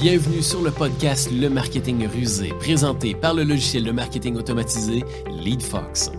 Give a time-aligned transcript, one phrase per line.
[0.00, 6.10] Bienvenue sur le podcast Le Marketing Rusé, présenté par le logiciel de marketing automatisé LeadFox.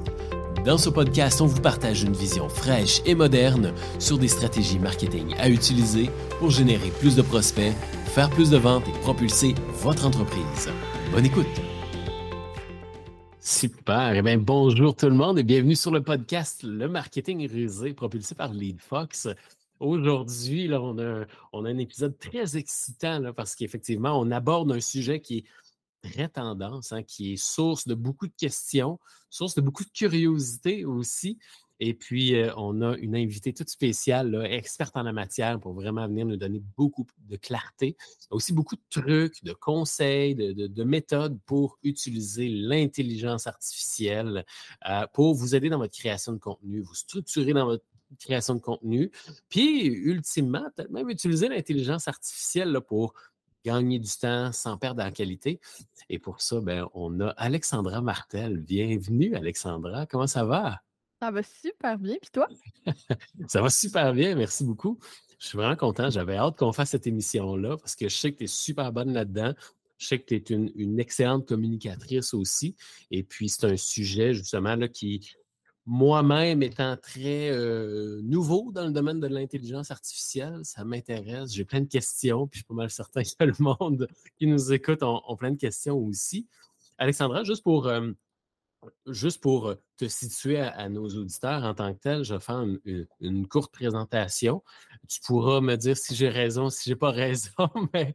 [0.63, 5.33] Dans ce podcast, on vous partage une vision fraîche et moderne sur des stratégies marketing
[5.39, 7.73] à utiliser pour générer plus de prospects,
[8.05, 10.69] faire plus de ventes et propulser votre entreprise.
[11.11, 11.47] Bonne écoute!
[13.39, 14.13] Super.
[14.13, 18.35] Eh bien, bonjour tout le monde et bienvenue sur le podcast Le Marketing Rusé, propulsé
[18.35, 19.29] par LeadFox.
[19.81, 25.45] Aujourd'hui, on a, un épisode très excitant parce qu'effectivement, on aborde un sujet qui est
[26.07, 28.99] très tendance, hein, qui est source de beaucoup de questions,
[29.31, 31.39] source de beaucoup de curiosité aussi.
[31.79, 36.07] Et puis, euh, on a une invitée toute spéciale, experte en la matière, pour vraiment
[36.07, 37.97] venir nous donner beaucoup de clarté,
[38.29, 44.45] aussi beaucoup de trucs, de conseils, de, méthodes pour utiliser l'intelligence artificielle
[44.87, 47.83] euh, pour vous aider dans votre création de contenu, vous structurer dans votre
[48.19, 49.11] création de contenu.
[49.49, 53.13] Puis, ultimement, peut-être même utiliser l'intelligence artificielle pour
[53.63, 55.59] gagner du temps sans perdre en qualité.
[56.09, 58.57] Et pour ça, ben, on a Alexandra Martel.
[58.57, 60.05] Bienvenue, Alexandra.
[60.05, 60.81] Comment ça va?
[61.21, 62.15] Ça va super bien.
[62.19, 62.47] Puis toi?
[63.47, 64.35] ça va super bien.
[64.35, 64.97] Merci beaucoup.
[65.39, 66.09] Je suis vraiment content.
[66.09, 69.13] J'avais hâte qu'on fasse cette émission-là parce que je sais que tu es super bonne
[69.13, 69.53] là-dedans.
[69.97, 72.75] Je sais que tu es une, une, excellente communicatrice aussi.
[73.11, 75.31] Et puis, c'est un sujet justement là, qui,
[75.85, 77.51] moi-même étant très
[78.21, 81.53] nouveau dans le domaine de l'intelligence artificielle, ça m'intéresse.
[81.53, 84.07] J'ai plein de questions, puis je suis pas mal certain que le monde
[84.37, 86.47] qui nous écoute ont, plein de questions aussi.
[86.97, 87.91] Alexandra, juste pour,
[89.07, 92.65] juste pour te situer à, nos auditeurs en tant que tel, je vais faire
[93.19, 94.63] une, courte présentation.
[95.07, 98.11] Tu pourras me dire si j'ai raison, si j'ai pas raison, mais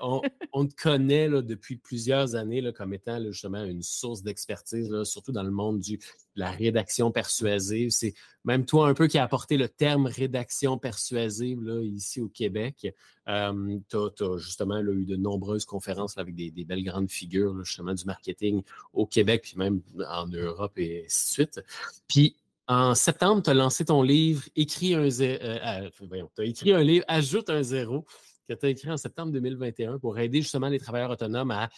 [0.00, 5.30] on, te connaît là, depuis plusieurs années là, comme étant justement une source d'expertise, surtout
[5.30, 6.00] dans le monde du,
[6.34, 7.90] la rédaction persuasive.
[7.90, 12.94] C'est même toi un peu qui a apporté le terme rédaction persuasive ici au Québec.
[13.26, 18.62] tu as, justement eu de nombreuses conférences avec des, belles grandes figures justement du marketing
[18.92, 21.60] au Québec, puis même en Europe et ainsi de suite.
[22.08, 22.36] Puis
[22.68, 25.42] en septembre, tu as lancé ton livre Écris un zéro.
[25.42, 28.06] Euh, euh, tu as écrit un livre Ajoute un zéro
[28.48, 31.68] que tu as écrit en septembre 2021 pour aider justement les travailleurs autonomes à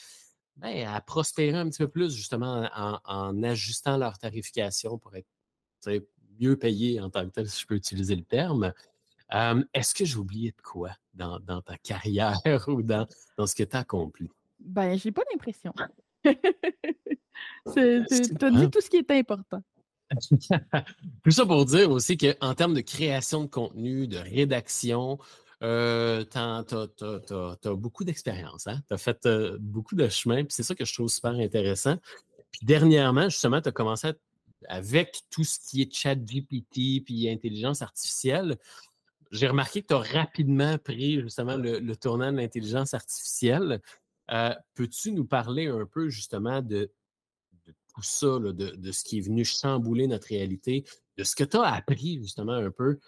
[0.57, 2.69] ben, à prospérer un petit peu plus, justement,
[3.05, 5.27] en, ajustant leur tarification pour être
[6.39, 8.73] mieux payé en tant que tel, si je peux utiliser le terme.
[9.73, 13.77] Est-ce que j'ai oublié de quoi dans, ta carrière ou dans, dans ce que tu
[13.77, 14.31] as accompli?
[14.61, 15.73] Ben, j'ai pas l'impression.
[17.75, 17.81] tu
[18.45, 19.63] as dit tout ce qui était important.
[21.25, 25.19] Tout ça pour dire aussi qu'en termes de création de contenu, de rédaction,
[25.63, 28.81] euh, tu as, beaucoup d'expérience, hein?
[28.87, 31.97] tu as fait euh, beaucoup de chemin, puis c'est ça que je trouve super intéressant.
[32.51, 34.13] Puis dernièrement, justement, tu as commencé
[34.69, 38.57] avec tout ce qui est chat GPT puis intelligence artificielle.
[39.31, 43.81] J'ai remarqué que tu as rapidement pris justement le, tournant de l'intelligence artificielle.
[44.31, 46.91] Euh, peux-tu nous parler un peu justement de,
[47.95, 50.85] tout ça, de, de, ce qui est venu chambouler notre réalité,
[51.17, 52.99] de ce que tu as appris justement un peu?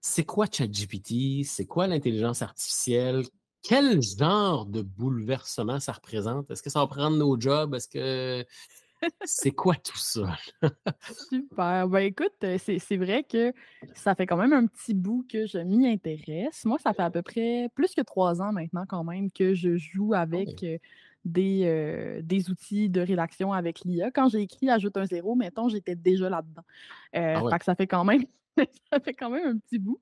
[0.00, 1.44] C'est quoi ChatGPT?
[1.44, 3.24] C'est quoi l'intelligence artificielle?
[3.62, 6.50] Quel genre de bouleversement ça représente?
[6.50, 7.74] Est-ce que ça va prendre nos jobs?
[7.74, 8.44] Est-ce que
[9.24, 10.36] c'est quoi tout ça?
[11.28, 11.88] Super.
[11.88, 13.52] Ben écoute, euh, c'est vrai que
[13.94, 16.64] ça fait quand même un petit bout que je m'y intéresse.
[16.64, 19.76] Moi, ça fait à peu près plus que trois ans maintenant quand même que je
[19.76, 20.78] joue avec euh,
[21.24, 24.10] des, euh, des outils de rédaction avec l'IA.
[24.10, 26.62] Quand j'ai écrit Ajoute un zéro, mettons, j'étais déjà là-dedans.
[27.14, 28.24] Ah que ça fait quand même
[28.92, 30.00] ça fait quand même un petit bout.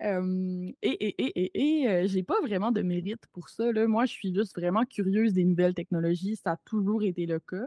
[0.00, 3.70] et et, et, j'ai pas vraiment de mérite pour ça.
[3.70, 3.86] Là.
[3.86, 6.36] Moi, je suis juste vraiment curieuse des nouvelles technologies.
[6.36, 7.66] Ça a toujours été le cas.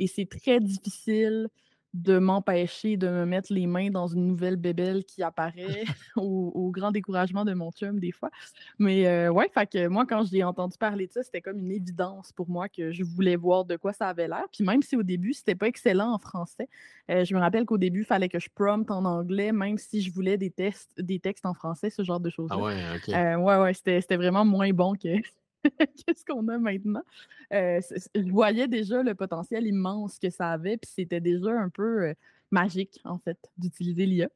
[0.00, 1.48] Et c'est très difficile
[1.94, 5.84] de m'empêcher de me mettre les mains dans une nouvelle bébelle qui apparaît
[6.16, 8.30] au, grand découragement de mon chum des fois.
[8.78, 11.72] Mais euh, ouais, fait que moi, quand j'ai entendu parler de ça, c'était comme une
[11.72, 14.44] évidence pour moi que je voulais voir de quoi ça avait l'air.
[14.52, 16.68] Puis même si au début, c'était pas excellent en français,
[17.10, 20.00] euh, je me rappelle qu'au début, il fallait que je prompt en anglais, même si
[20.00, 22.56] je voulais des, tests, des textes en français, ce genre de choses-là.
[22.56, 23.08] Ah ouais, OK.
[23.08, 25.08] Euh, ouais, ouais, c'était vraiment moins bon que,
[26.06, 27.02] qu'est-ce qu'on a maintenant?
[27.52, 27.80] Euh,
[28.14, 32.14] je voyais déjà le potentiel immense que ça avait, puis c'était déjà un peu euh,
[32.50, 34.28] magique, en fait, d'utiliser l'IA.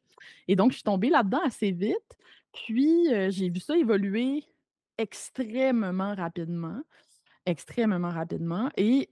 [0.49, 2.17] Et donc, je suis tombée là-dedans assez vite,
[2.53, 4.45] puis euh, j'ai vu ça évoluer
[4.99, 6.81] extrêmement rapidement
[7.47, 9.11] extrêmement rapidement et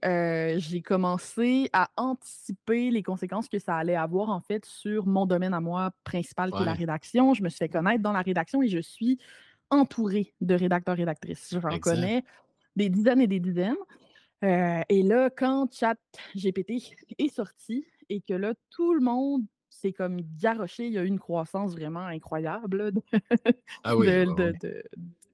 [0.57, 5.53] j'ai commencé à anticiper les conséquences que ça allait avoir en fait sur mon domaine
[5.53, 7.35] à moi principal qui est la rédaction.
[7.35, 9.19] Je me suis fait connaître dans la rédaction et je suis
[9.73, 11.55] entouré de rédacteurs rédactrices.
[11.59, 12.23] J'en connais
[12.75, 13.75] des dizaines et des dizaines.
[14.43, 20.19] Euh, et là, quand ChatGPT est sorti et que là, tout le monde s'est comme
[20.39, 22.91] garoché, il y a eu une croissance vraiment incroyable
[23.83, 24.07] ah oui,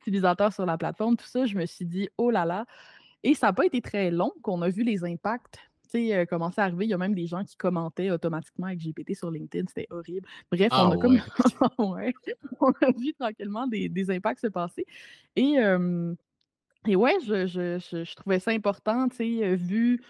[0.02, 2.66] utilisateurs sur la plateforme, tout ça, je me suis dit, oh là là.
[3.24, 5.60] Et ça n'a pas été très long qu'on a vu les impacts
[5.96, 6.86] euh, commencer à arriver.
[6.86, 9.68] Il y a même des gens qui commentaient automatiquement avec GPT sur LinkedIn.
[9.68, 10.28] C'était horrible.
[10.52, 11.20] Bref, on, ah a comme...
[12.60, 14.86] on a vu tranquillement des, impacts se passer.
[15.36, 15.56] Et,
[16.88, 20.02] et ouais, je, je, trouvais ça important, vu,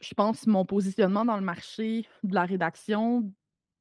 [0.00, 3.30] je pense, mon positionnement dans le marché de la rédaction,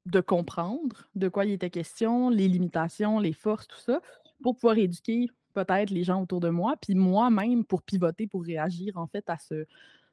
[0.07, 4.01] de comprendre de quoi il était question, les limitations, les forces, tout ça,
[4.41, 8.97] pour pouvoir éduquer peut-être les gens autour de moi, puis moi-même pour pivoter, pour réagir
[8.97, 9.65] en fait à ce,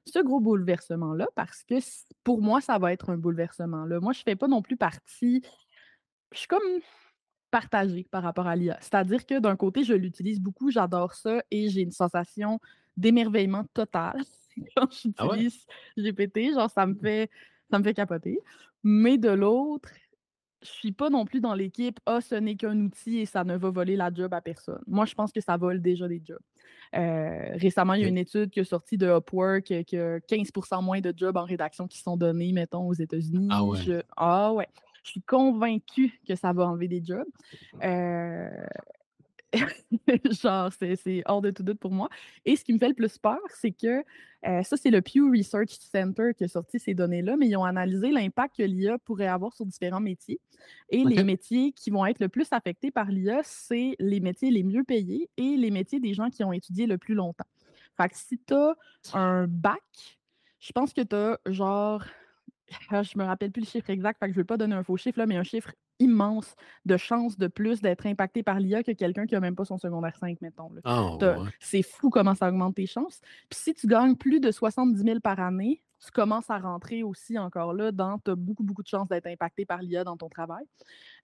[0.07, 1.77] ce gros bouleversement-là, parce que
[2.23, 3.85] pour moi, ça va être un bouleversement.
[3.85, 4.01] Là.
[4.01, 5.43] Moi, je ne fais pas non plus partie.
[6.33, 6.63] Je suis comme
[7.51, 8.77] partagée par rapport à l'IA.
[8.81, 12.61] C'est-à-dire que d'un côté, je l'utilise beaucoup, j'adore ça et j'ai une sensation
[12.97, 14.21] d'émerveillement total
[14.77, 15.67] quand ah j'utilise
[15.97, 16.53] GPT.
[16.55, 17.31] Genre, ça me fait
[17.71, 18.39] ça me fait capoter.
[18.83, 19.89] Mais de l'autre,
[20.65, 23.57] je suis pas non plus dans l'équipe Ah, ce n'est qu'un outil et ça ne
[23.57, 24.81] va voler la job à personne.
[24.87, 26.41] Moi, je pense que ça vole déjà des jobs.
[26.97, 30.19] Euh, récemment, il y a une étude qui est sortie de Upwork euh, qui a
[30.19, 33.49] 15% moins de jobs en rédaction qui sont donnés, mettons, aux États-Unis.
[33.51, 33.79] Ah ouais.
[33.79, 34.01] Je...
[34.17, 34.69] Ah ouais.
[35.03, 37.27] Je suis convaincue que ça va enlever des jobs.
[37.83, 38.49] Euh,
[40.43, 42.09] Genre, c'est hors de tout doute pour moi.
[42.45, 44.05] Et ce qui me fait le plus peur, c'est que
[44.47, 47.65] euh, ça, c'est le Pew Research Center qui a sorti ces données-là, mais ils ont
[47.65, 50.41] analysé l'impact que l'IA pourrait avoir sur différents métiers.
[50.91, 54.63] Et les métiers qui vont être le plus affectés par l'IA, c'est les métiers les
[54.63, 57.47] mieux payés et les métiers des gens qui ont étudié le plus longtemps.
[57.97, 58.77] Fait que si tu as
[59.13, 59.83] un bac,
[60.61, 62.05] je pense que tu as genre
[62.91, 64.83] je me rappelle plus le chiffre exact, fait que je ne vais pas donner un
[64.83, 66.55] faux chiffre, là, mais un chiffre immense
[66.85, 69.79] de chances de plus d'être impacté par l'IA que quelqu'un qui n'a même pas son
[69.79, 70.71] secondaire 5, mettons.
[70.85, 71.17] Ah,
[71.61, 73.21] c'est fou comment ça augmente tes chances.
[73.49, 77.39] Puis si tu gagnes plus de 70 000 par année, tu commences à rentrer aussi
[77.39, 80.29] encore là dans, tu as beaucoup, beaucoup de chances d'être impacté par l'IA dans ton
[80.29, 80.65] travail.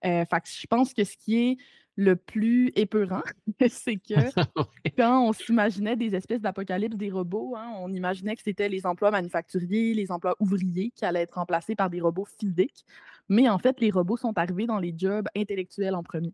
[0.05, 1.57] Euh, fait que je pense que ce qui est
[1.97, 3.21] le plus épeurant,
[3.69, 4.15] c'est que
[4.97, 9.11] quand on s'imaginait des espèces d'apocalypse des robots, hein, on imaginait que c'était les emplois
[9.11, 12.85] manufacturiers, les emplois ouvriers qui allaient être remplacés par des robots physiques.
[13.31, 16.33] Mais en fait, les robots sont arrivés dans les jobs intellectuels en premier.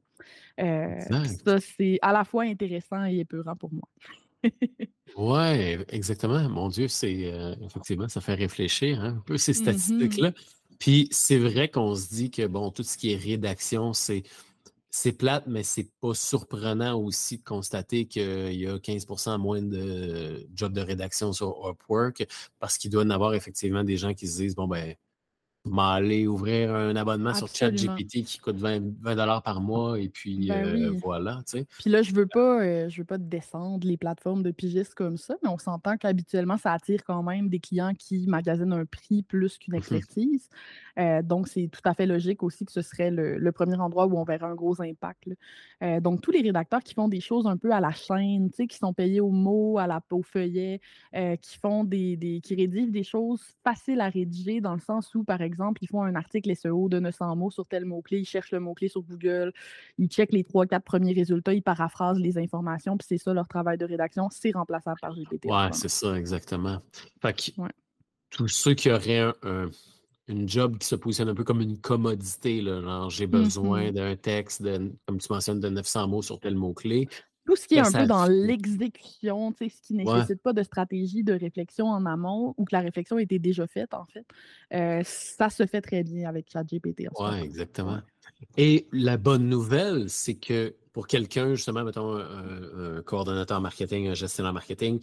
[0.60, 1.00] Euh,
[1.46, 3.88] ça, c'est à la fois intéressant et épeurant pour moi.
[5.16, 6.50] oui, exactement.
[6.50, 9.62] Mon Dieu, c'est euh, effectivement, ça fait réfléchir hein, un peu ces mm-hmm.
[9.62, 10.32] statistiques-là.
[10.80, 14.24] Puis c'est vrai qu'on se dit que bon, tout ce qui est rédaction, c'est
[14.90, 20.48] c'est plate, mais c'est pas surprenant aussi de constater qu'il y a 15% moins de
[20.56, 22.26] jobs de rédaction sur Upwork
[22.58, 24.96] parce qu'il doit y en avoir effectivement des gens qui se disent bon ben
[25.70, 30.66] m'aller ouvrir un abonnement sur ChatGPT qui coûte 20, 20 par mois et puis ben
[30.66, 31.42] euh, voilà.
[31.80, 35.18] Puis là, je veux pas euh, je veux pas descendre les plateformes de pigistes comme
[35.18, 39.24] ça, mais on s'entend qu'habituellement, ça attire quand même des clients qui magasinent un prix
[39.24, 40.50] plus qu'une expertise.
[40.98, 44.18] Euh, donc, c'est tout à fait logique aussi que ce serait le, premier endroit où
[44.18, 45.30] on verrait un gros impact.
[46.02, 48.94] donc, tous les rédacteurs qui font des choses un peu à la chaîne, qui sont
[48.94, 50.80] payés au mot, à la, au feuillet,
[51.14, 55.24] qui font des, des, qui rédigent des choses faciles à rédiger dans le sens où,
[55.24, 58.26] par exemple, exemple, ils font un article SEO de 900 mots sur tel mot-clé, ils
[58.26, 59.52] cherchent le mot-clé sur Google,
[59.98, 63.48] ils checkent les trois, quatre premiers résultats, ils paraphrasent les informations, puis c'est ça leur
[63.48, 65.46] travail de rédaction, c'est remplaçable par GPT.
[65.46, 66.80] Ouais, c'est ça, exactement.
[67.22, 67.62] Fait que
[68.30, 69.34] tous ceux qui auraient
[70.28, 73.94] une job qui se positionne un peu comme une commodité, là, j'ai besoin mm-hmm.
[73.94, 77.08] d'un texte, de, comme tu mentionnes, de 900 mots sur tel mot-clé,
[77.48, 81.24] tout ce qui est un peu dans l'exécution, ce qui ne nécessite pas de stratégie
[81.24, 84.26] de réflexion en amont ou que la réflexion était déjà faite, en fait,
[84.74, 87.08] euh, ça se fait très bien avec ChatGPT.
[87.18, 88.00] Oui, exactement.
[88.58, 94.54] Et la bonne nouvelle, c'est que pour quelqu'un, justement, mettons, un, coordonnateur marketing, un gestionnaire
[94.54, 95.00] marketing,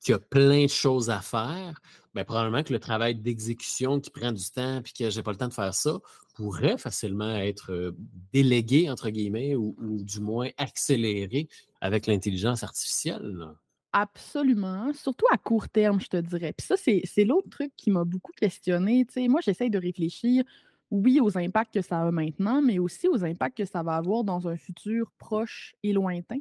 [0.00, 1.80] qui a plein de choses à faire,
[2.14, 5.36] bien, probablement que le travail d'exécution qui prend du temps et que j'ai pas le
[5.36, 5.98] temps de faire ça
[6.38, 7.92] pourrait facilement être
[8.32, 11.48] délégué, entre guillemets, ou, du moins accéléré
[11.80, 13.48] avec l'intelligence artificielle.
[13.92, 16.52] Absolument, surtout à court terme, je te dirais.
[16.56, 19.04] Puis ça, c'est l'autre truc qui m'a beaucoup questionné.
[19.28, 20.44] moi, j'essaye de réfléchir,
[20.92, 24.22] oui, aux impacts que ça a maintenant, mais aussi aux impacts que ça va avoir
[24.22, 26.38] dans un futur proche et lointain.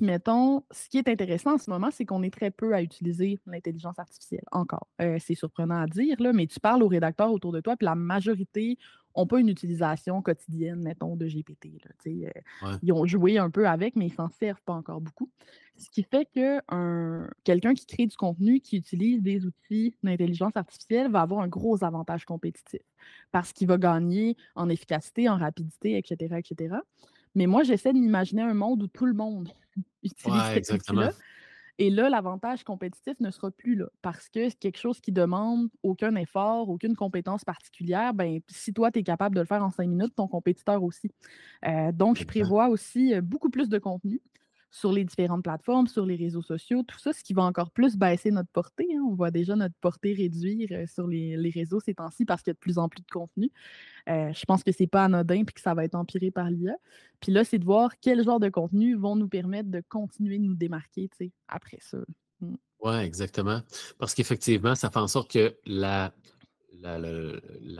[0.00, 3.40] Mettons, ce qui est intéressant en ce moment, c'est qu'on est très peu à utiliser
[3.46, 4.86] l'intelligence artificielle encore.
[5.00, 7.86] Euh, c'est surprenant à dire, là, mais tu parles aux rédacteurs autour de toi, puis
[7.86, 8.78] la majorité
[9.16, 11.68] n'ont pas une utilisation quotidienne, mettons, de GPT.
[12.26, 15.30] Euh, ils ont joué un peu avec, mais ils s'en servent pas encore beaucoup.
[15.76, 16.60] Ce qui fait que
[17.44, 21.82] quelqu'un qui crée du contenu, qui utilise des outils d'intelligence artificielle, va avoir un gros
[21.82, 22.82] avantage compétitif
[23.32, 26.76] parce qu'il va gagner en efficacité, en rapidité, etc., etc.
[27.34, 29.48] Mais moi, j'essaie de m'imaginer un monde où tout le monde
[30.02, 31.12] utilise ouais, cet outil-là.
[31.78, 35.68] Et là, l'avantage compétitif ne sera plus là parce que c'est quelque chose qui demande
[35.82, 38.14] aucun effort, aucune compétence particulière.
[38.14, 41.10] Ben, si toi, tu es capable de le faire en cinq minutes, ton compétiteur aussi.
[41.66, 44.20] Euh, donc, je prévois aussi euh, beaucoup plus de contenu
[44.72, 47.94] sur les différentes plateformes, sur les réseaux sociaux, tout ça, ce qui va encore plus
[47.96, 48.88] baisser notre portée.
[48.96, 49.02] Hein.
[49.06, 52.52] On voit déjà notre portée réduire euh, sur les, réseaux ces temps-ci parce qu'il y
[52.52, 53.52] a de plus en plus de contenu.
[54.08, 56.74] Euh, je pense que c'est pas anodin et que ça va être empiré par l'IA.
[57.20, 60.44] Puis là, c'est de voir quel genre de contenu vont nous permettre de continuer de
[60.44, 61.10] nous démarquer
[61.48, 61.98] après ça.
[62.40, 62.54] Mm.
[62.80, 63.60] Oui, exactement.
[63.98, 66.12] Parce qu'effectivement, ça fait en sorte que la,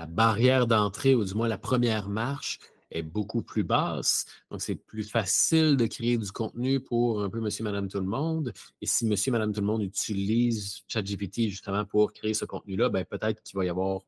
[0.08, 2.58] barrière d'entrée, ou du moins la première marche,
[2.92, 4.26] est beaucoup plus basse.
[4.50, 8.06] Donc, c'est plus facile de créer du contenu pour un peu monsieur, madame, tout le
[8.06, 8.52] monde.
[8.80, 13.04] Et si monsieur, madame, tout le monde utilise ChatGPT justement pour créer ce contenu-là, ben,
[13.04, 14.02] peut-être qu'il va y avoir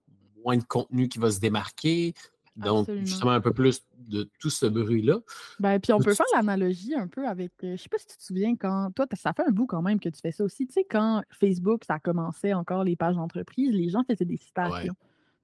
[0.45, 2.15] moins de contenu qui va se démarquer,
[2.57, 5.19] donc, justement, un peu plus de tout ce bruit-là.
[5.59, 8.17] Ben, puis on peut faire l'analogie un peu avec, euh, je sais pas si tu
[8.17, 10.67] te souviens, quand toi, ça fait un bout quand même que tu fais ça aussi.
[10.67, 14.95] Tu sais, quand Facebook, ça commençait encore les pages d'entreprise, les gens faisaient des citations.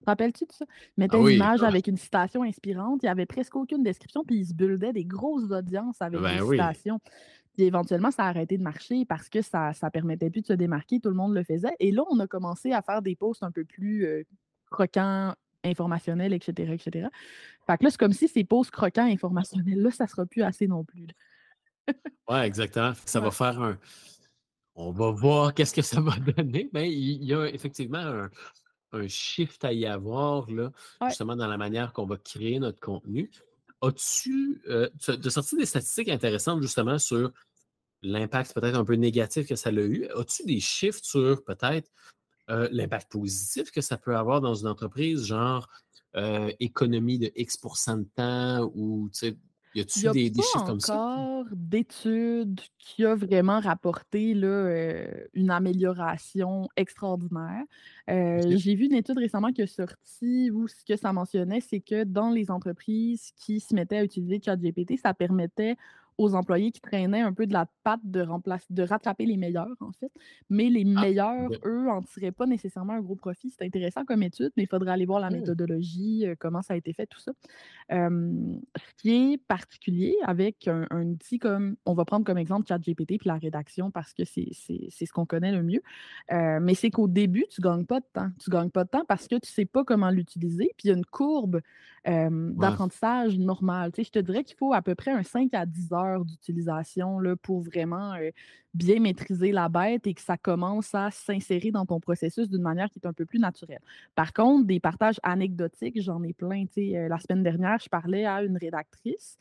[0.06, 0.64] Rappelles-tu de ça?
[0.96, 4.24] Ils mettaient ah une image avec une citation inspirante, il n'y avait presque aucune description,
[4.24, 7.00] puis ils se buildaient des grosses audiences avec ben des citations.
[7.54, 10.52] Puis éventuellement, ça a arrêté de marcher parce que ça ne permettait plus de se
[10.52, 11.74] démarquer, tout le monde le faisait.
[11.80, 14.22] Et là, on a commencé à faire des posts un peu plus euh,
[14.70, 17.08] croquants, informationnel, etc., etc.
[17.66, 20.66] Fait que là, c'est comme si ces pauses croquants informationnels-là, ça ne sera plus assez
[20.66, 21.06] non plus.
[22.28, 22.92] oui, exactement.
[23.04, 23.78] Ça va faire un.
[24.76, 26.70] On va voir qu'est-ce que ça va donner.
[26.72, 28.30] Mais il y a effectivement un,
[29.08, 30.72] shift à y avoir, là,
[31.06, 33.30] justement, dans la manière qu'on va créer notre contenu.
[33.82, 37.32] As-tu euh, de sortir des statistiques intéressantes, justement, sur
[38.02, 40.06] l'impact peut-être un peu négatif que ça a eu?
[40.16, 41.90] As-tu des chiffres sur peut-être
[42.50, 45.68] euh, l'impact positif que ça peut avoir dans une entreprise, genre
[46.16, 49.08] euh, économie de X de temps ou
[49.74, 50.94] y a-t-il des, des, chiffres comme ça?
[50.98, 57.62] encore d'études qui a vraiment rapporté là, euh, une amélioration extraordinaire.
[58.08, 62.04] J'ai vu une étude récemment qui est sortie où ce que ça mentionnait, c'est que
[62.04, 65.76] dans les entreprises qui se mettaient à utiliser ChatGPT, ça permettait
[66.20, 69.74] aux employés qui traînaient un peu de la patte de, remplacer, de rattraper les meilleurs,
[69.80, 70.12] en fait.
[70.50, 73.50] Mais les ah, meilleurs, eux, en tiraient pas nécessairement un gros profit.
[73.50, 75.34] C'est intéressant comme étude, mais il faudrait aller voir la mmh.
[75.34, 77.32] méthodologie, euh, comment ça a été fait, tout ça.
[77.90, 83.28] ce qui est particulier avec un, outil comme, on va prendre comme exemple ChatGPT puis
[83.28, 85.82] la rédaction parce que c'est ce qu'on connaît le mieux.
[86.32, 88.30] Euh, mais c'est qu'au début, tu gagnes pas de temps.
[88.38, 90.74] Tu gagnes pas de temps parce que tu sais pas comment l'utiliser.
[90.76, 91.62] Puis il y a une courbe
[92.06, 93.92] d'apprentissage normal.
[93.92, 96.24] Tu sais, je te dirais qu'il faut à peu près un 5 à 10 heures
[96.24, 98.14] d'utilisation pour vraiment
[98.72, 102.88] bien maîtriser la bête et que ça commence à s'insérer dans ton processus d'une manière
[102.88, 103.80] qui est un peu plus naturelle.
[104.14, 106.64] Par contre, des partages anecdotiques, j'en ai plein.
[106.66, 109.38] Tu sais, la semaine dernière, je parlais à une rédactrice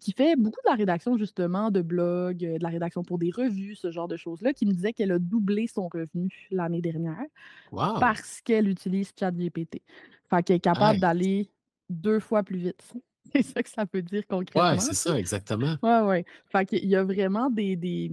[0.00, 3.74] qui fait beaucoup de la rédaction justement de blogs, de la rédaction pour des revues,
[3.74, 7.26] ce genre de choses-là, qui me disait qu'elle a doublé son revenu l'année dernière
[7.70, 9.82] parce qu'elle utilise ChatGPT.
[10.30, 11.50] Fait qu'elle est capable d'aller
[11.88, 12.94] deux fois plus vite.
[13.32, 14.72] C'est ça que ça peut dire concrètement.
[14.72, 15.76] Oui, c'est ça, exactement.
[15.82, 16.24] Oui, oui.
[16.50, 17.76] Fait qu'il y a vraiment des.
[17.76, 18.10] des...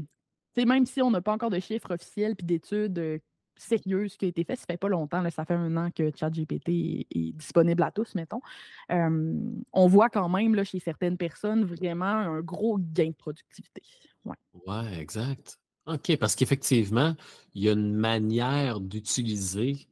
[0.58, 3.22] même si on n'a pas encore de chiffres officiels puis d'études
[3.58, 6.12] sérieuses qui ont été faites, ça fait pas longtemps, là, ça fait un an que
[6.16, 6.70] ChatGPT
[7.12, 8.42] est, disponible à tous, mettons.
[8.90, 13.82] on voit quand même là, chez certaines personnes vraiment un gros gain de productivité.
[14.26, 14.36] Oui,
[14.66, 15.60] ouais, exact.
[15.88, 17.16] OK, parce qu'effectivement,
[17.54, 19.88] il y a une manière d'utiliser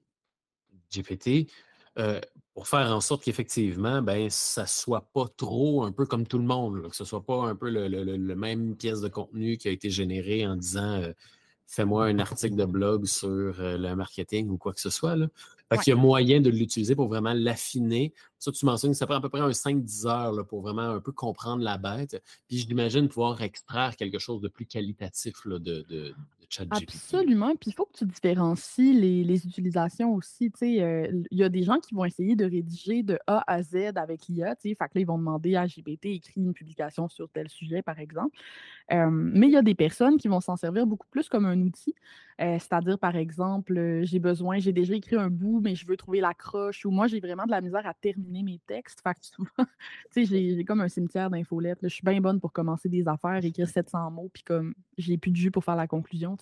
[0.92, 1.48] GPT
[2.00, 2.20] euh,
[2.56, 6.40] pour faire en sorte qu'effectivement, ben, ça ne soit pas trop un peu comme tout
[6.40, 9.68] le monde, que ce ne soit pas un peu le, même pièce de contenu qui
[9.68, 11.14] a été générée en disant euh,
[11.68, 15.16] fais-moi un article de blog sur euh, le marketing ou quoi que ce soit.
[15.16, 15.28] Là.
[15.72, 18.14] Fait qu'il y a moyen de l'utiliser pour vraiment l'affiner.
[18.38, 21.00] Ça, tu mentionnes que ça prend à peu près un 5-10 heures pour vraiment un
[21.00, 22.22] peu comprendre la bête.
[22.48, 26.14] Puis je l'imagine pouvoir extraire quelque chose de plus qualitatif de,
[26.72, 27.56] Absolument.
[27.56, 30.52] Puis il faut que tu différencies les, utilisations aussi.
[30.62, 33.94] Euh, il y a des gens qui vont essayer de rédiger de A à Z
[33.96, 34.56] avec l'IA.
[34.56, 38.00] Fait que là, ils vont demander à GPT écrit une publication sur tel sujet, par
[38.00, 38.38] exemple.
[38.90, 41.96] mais il y a des personnes qui vont s'en servir beaucoup plus comme un outil.
[42.44, 46.20] Euh, c'est-à-dire, par exemple, j'ai besoin, j'ai déjà écrit un bout, mais je veux trouver
[46.20, 49.02] l'accroche, ou moi, j'ai vraiment de la misère à terminer mes textes.
[49.02, 49.50] Fait que souvent,
[50.16, 51.80] j'ai comme un cimetière d'infolettes.
[51.84, 55.32] Je suis bien bonne pour commencer des affaires, écrire 700 mots, puis comme j'ai plus
[55.32, 56.38] de jus pour faire la conclusion.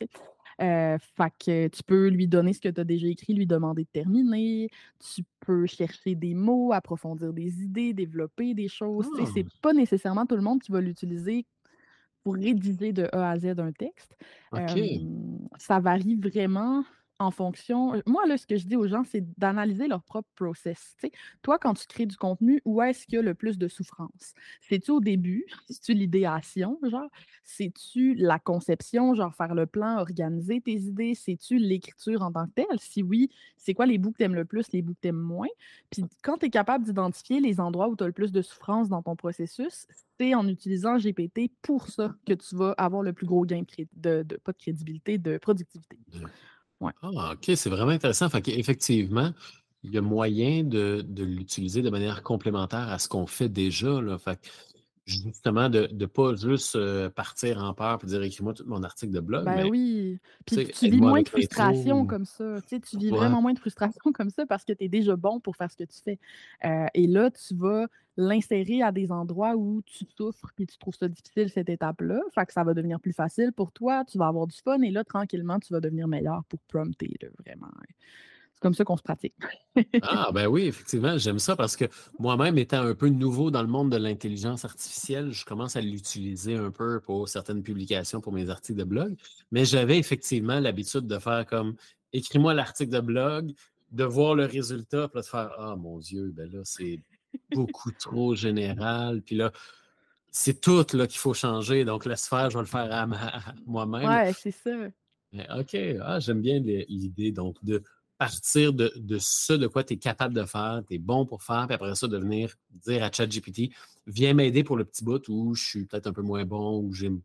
[0.61, 3.83] Euh, fait que tu peux lui donner ce que tu as déjà écrit, lui demander
[3.83, 4.69] de terminer.
[4.99, 9.07] Tu peux chercher des mots, approfondir des idées, développer des choses.
[9.17, 11.45] Ce C'est pas nécessairement tout le monde qui va l'utiliser
[12.23, 14.17] pour rédiger de A à Z un texte.
[15.57, 16.83] ça varie vraiment
[17.21, 18.01] en fonction.
[18.05, 20.95] Moi, là, ce que je dis aux gens, c'est d'analyser leur propre process.
[21.41, 24.33] toi, quand tu crées du contenu, où est-ce qu'il y a le plus de souffrance?
[24.61, 25.45] C'est-tu au début?
[25.69, 27.09] C'est-tu l'idéation, genre?
[27.43, 31.13] C'est-tu la conception, genre faire le plan, organiser tes idées?
[31.15, 32.79] C'est-tu l'écriture en tant que telle?
[32.79, 35.09] Si oui, c'est quoi les bouts que tu aimes le plus, les bouts que tu
[35.09, 35.47] aimes moins?
[35.91, 38.89] Puis quand tu es capable d'identifier les endroits où tu as le plus de souffrance
[38.89, 39.85] dans ton processus,
[40.19, 43.63] c'est en utilisant GPT pour ça que tu vas avoir le plus gros gain
[43.93, 45.99] de, de pas de crédibilité, de productivité.
[47.01, 48.29] Ah, OK, c'est vraiment intéressant.
[48.29, 49.31] Fait qu'effectivement,
[49.83, 54.01] il y a moyen de, l'utiliser de manière complémentaire à ce qu'on fait déjà.
[54.01, 54.17] Là.
[54.17, 54.39] Fait
[55.05, 59.11] justement, de ne pas juste euh, partir en peur et dire écris-moi tout mon article
[59.11, 59.45] de blog.
[59.45, 60.19] Ben oui.
[60.45, 62.57] Puis tu vis moins de frustration comme ça.
[62.67, 65.55] Tu, vis vraiment moins de frustration comme ça parce que tu es déjà bon pour
[65.55, 66.19] faire ce que tu fais.
[66.65, 70.95] Euh, et là, tu vas l'insérer à des endroits où tu souffres et tu trouves
[70.95, 72.19] ça difficile, cette étape-là.
[72.35, 74.91] Fait que ça va devenir plus facile pour toi, tu vas avoir du fun et
[74.91, 77.71] là, tranquillement, tu vas devenir meilleur pour prompter, vraiment.
[78.61, 79.33] Comme ça qu'on se pratique.
[80.03, 81.85] ah, ben oui, effectivement, j'aime ça parce que
[82.19, 86.55] moi-même, étant un peu nouveau dans le monde de l'intelligence artificielle, je commence à l'utiliser
[86.55, 89.15] un peu pour certaines publications, pour mes articles de blog.
[89.51, 91.75] Mais j'avais effectivement l'habitude de faire comme
[92.13, 93.53] écris-moi l'article de blog,
[93.91, 96.99] de voir le résultat, puis de faire Ah mon Dieu, ben là, c'est
[97.53, 99.23] beaucoup trop général.
[99.23, 99.51] Puis là,
[100.29, 101.83] c'est tout là, qu'il faut changer.
[101.83, 103.07] Donc, laisse faire, je vais le faire à,
[103.65, 104.07] moi-même.
[104.07, 104.71] Ouais, c'est ça.
[105.57, 107.81] OK, ah, j'aime bien l'idée donc de
[108.21, 111.41] partir de, de ce de quoi tu es capable de faire, tu es bon pour
[111.41, 113.71] faire, puis après ça, de venir dire à ChatGPT,
[114.05, 116.93] viens m'aider pour le petit bout où je suis peut-être un peu moins bon, ou
[116.93, 117.21] j'aime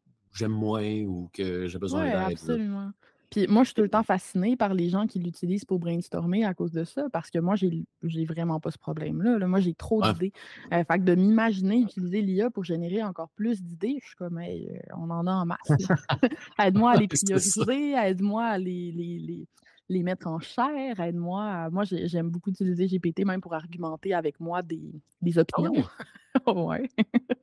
[0.48, 2.32] moins, ou que j'ai besoin d'aide.
[2.32, 2.92] Absolument.
[3.30, 6.46] Puis moi, je suis tout le temps fascinée par les gens qui l'utilisent pour brainstormer
[6.46, 9.46] à cause de ça, parce que moi, j'ai, vraiment pas ce problème-là.
[9.46, 10.32] Moi, j'ai trop d'idées.
[10.72, 14.38] Euh, fait que de m'imaginer utiliser l'IA pour générer encore plus d'idées, je suis comme,
[14.38, 15.58] euh, on en a en masse.
[16.58, 19.46] aide-moi à les prioriser, aide-moi à les, les, les,
[19.88, 21.70] mettre en chair, aide-moi.
[21.70, 25.74] Moi, j'aime beaucoup utiliser GPT même pour argumenter avec moi des, des opinions.
[26.44, 26.68] Oh!
[26.68, 26.86] ouais.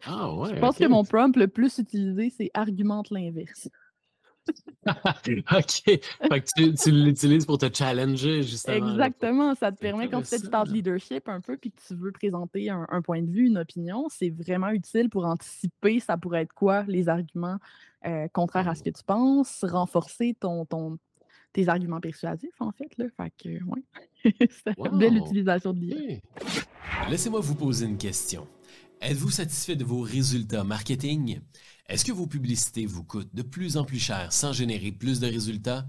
[0.05, 0.49] Ah ouais.
[0.53, 3.67] Je pense que mon prompt le plus utilisé, c'est argumente l'inverse.
[4.87, 5.83] OK.
[5.85, 8.89] Fait que tu, l'utilises pour te challenger, justement.
[8.91, 9.55] Exactement.
[9.55, 12.11] Ça te permet, quand tu fais du thought leadership un peu, puis que tu veux
[12.11, 16.53] présenter un, point de vue, une opinion, c'est vraiment utile pour anticiper ça pourrait être
[16.53, 17.57] quoi les arguments
[18.05, 20.97] euh, contraires à ce que tu penses, renforcer ton, ton,
[21.53, 22.89] tes arguments persuasifs, en fait.
[22.97, 23.05] Là.
[23.15, 23.83] Fait que, ouais.
[24.49, 26.19] c'est une belle utilisation de l'IA.
[27.09, 28.47] Laissez-moi vous poser une question.
[29.01, 31.39] Êtes-vous satisfait de vos résultats marketing?
[31.87, 35.27] Est-ce que vos publicités vous coûtent de plus en plus cher sans générer plus de
[35.27, 35.85] résultats?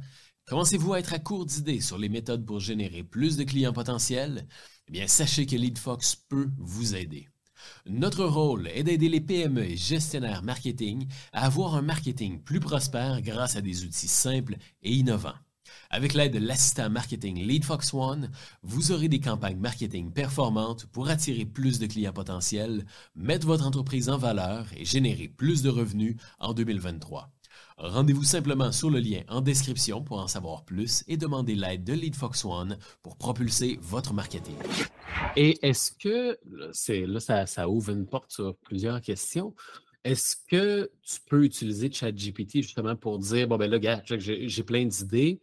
[0.47, 4.47] Commencez-vous à être à court d'idées sur les méthodes pour générer plus de clients potentiels?
[4.89, 7.29] Eh bien, sachez que LeadFox peut vous aider.
[7.87, 13.23] Notre rôle est d'aider les PME et gestionnaires marketing à avoir un marketing plus prospère
[13.23, 15.39] grâce à des outils simples et innovants.
[15.95, 18.33] Avec l'aide de l'assistant marketing LeadFox One,
[18.65, 24.09] vous aurez des campagnes marketing performantes pour attirer plus de clients potentiels, mettre votre entreprise
[24.09, 27.31] en valeur et générer plus de revenus en 2023.
[27.79, 31.93] Rendez-vous simplement sur le lien en description pour en savoir plus et demander l'aide de
[31.93, 34.57] LeadFox One pour propulser votre marketing.
[35.37, 36.37] Et est-ce que,
[36.73, 39.55] c'est, là, ça, ouvre une porte sur plusieurs questions.
[40.03, 44.85] Est-ce que tu peux utiliser ChatGPT justement pour dire, bon, ben là, gars, j'ai plein
[44.85, 45.41] d'idées,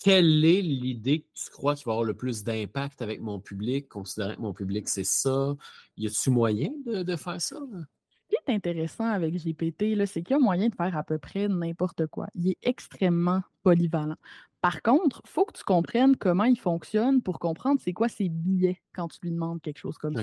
[0.00, 3.88] quelle est l'idée que tu crois qui va avoir le plus d'impact avec mon public,
[3.88, 5.54] considérant que mon public, c'est ça?
[5.96, 7.56] Y a-tu moyen de, faire ça?
[7.58, 11.18] Ce qui est intéressant avec GPT, c'est qu'il y a moyen de faire à peu
[11.18, 12.28] près n'importe quoi.
[12.34, 14.16] Il est extrêmement polyvalent.
[14.62, 18.28] Par contre, il faut que tu comprennes comment il fonctionne pour comprendre c'est quoi ses
[18.28, 20.22] billets quand tu lui demandes quelque chose comme ça.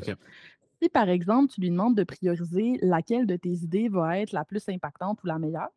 [0.82, 4.46] Si, par exemple, tu lui demandes de prioriser laquelle de tes idées va être la
[4.46, 5.70] plus impactante ou la meilleure,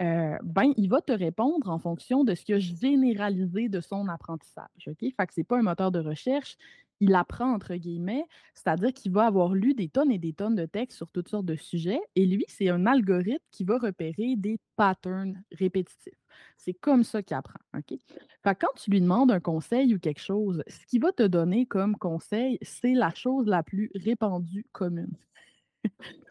[0.00, 4.08] euh, ben, il va te répondre en fonction de ce qu'il a généralisé de son
[4.08, 4.86] apprentissage.
[4.86, 5.00] OK?
[5.00, 6.56] Fait que ce n'est pas un moteur de recherche.
[7.00, 10.66] Il apprend, entre guillemets, c'est-à-dire qu'il va avoir lu des tonnes et des tonnes de
[10.66, 12.00] textes sur toutes sortes de sujets.
[12.16, 16.18] Et lui, c'est un algorithme qui va repérer des patterns répétitifs.
[16.56, 17.60] C'est comme ça qu'il apprend.
[17.76, 17.98] OK?
[18.42, 21.66] Fait quand tu lui demandes un conseil ou quelque chose, ce qu'il va te donner
[21.66, 25.16] comme conseil, c'est la chose la plus répandue commune.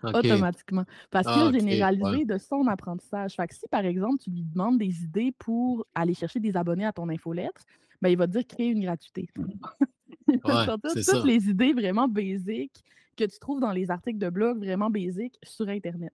[0.04, 0.86] Automatiquement.
[1.10, 3.36] Parce qu'il a ah, généralisé de son apprentissage.
[3.36, 6.86] Fait que si, par exemple, tu lui demandes des idées pour aller chercher des abonnés
[6.86, 7.62] à ton infolettre,
[8.02, 9.30] ben, il va te dire créer une gratuité.
[10.28, 12.84] il va sortir toutes les idées vraiment basiques
[13.16, 16.14] que tu trouves dans les articles de blog vraiment basiques sur Internet.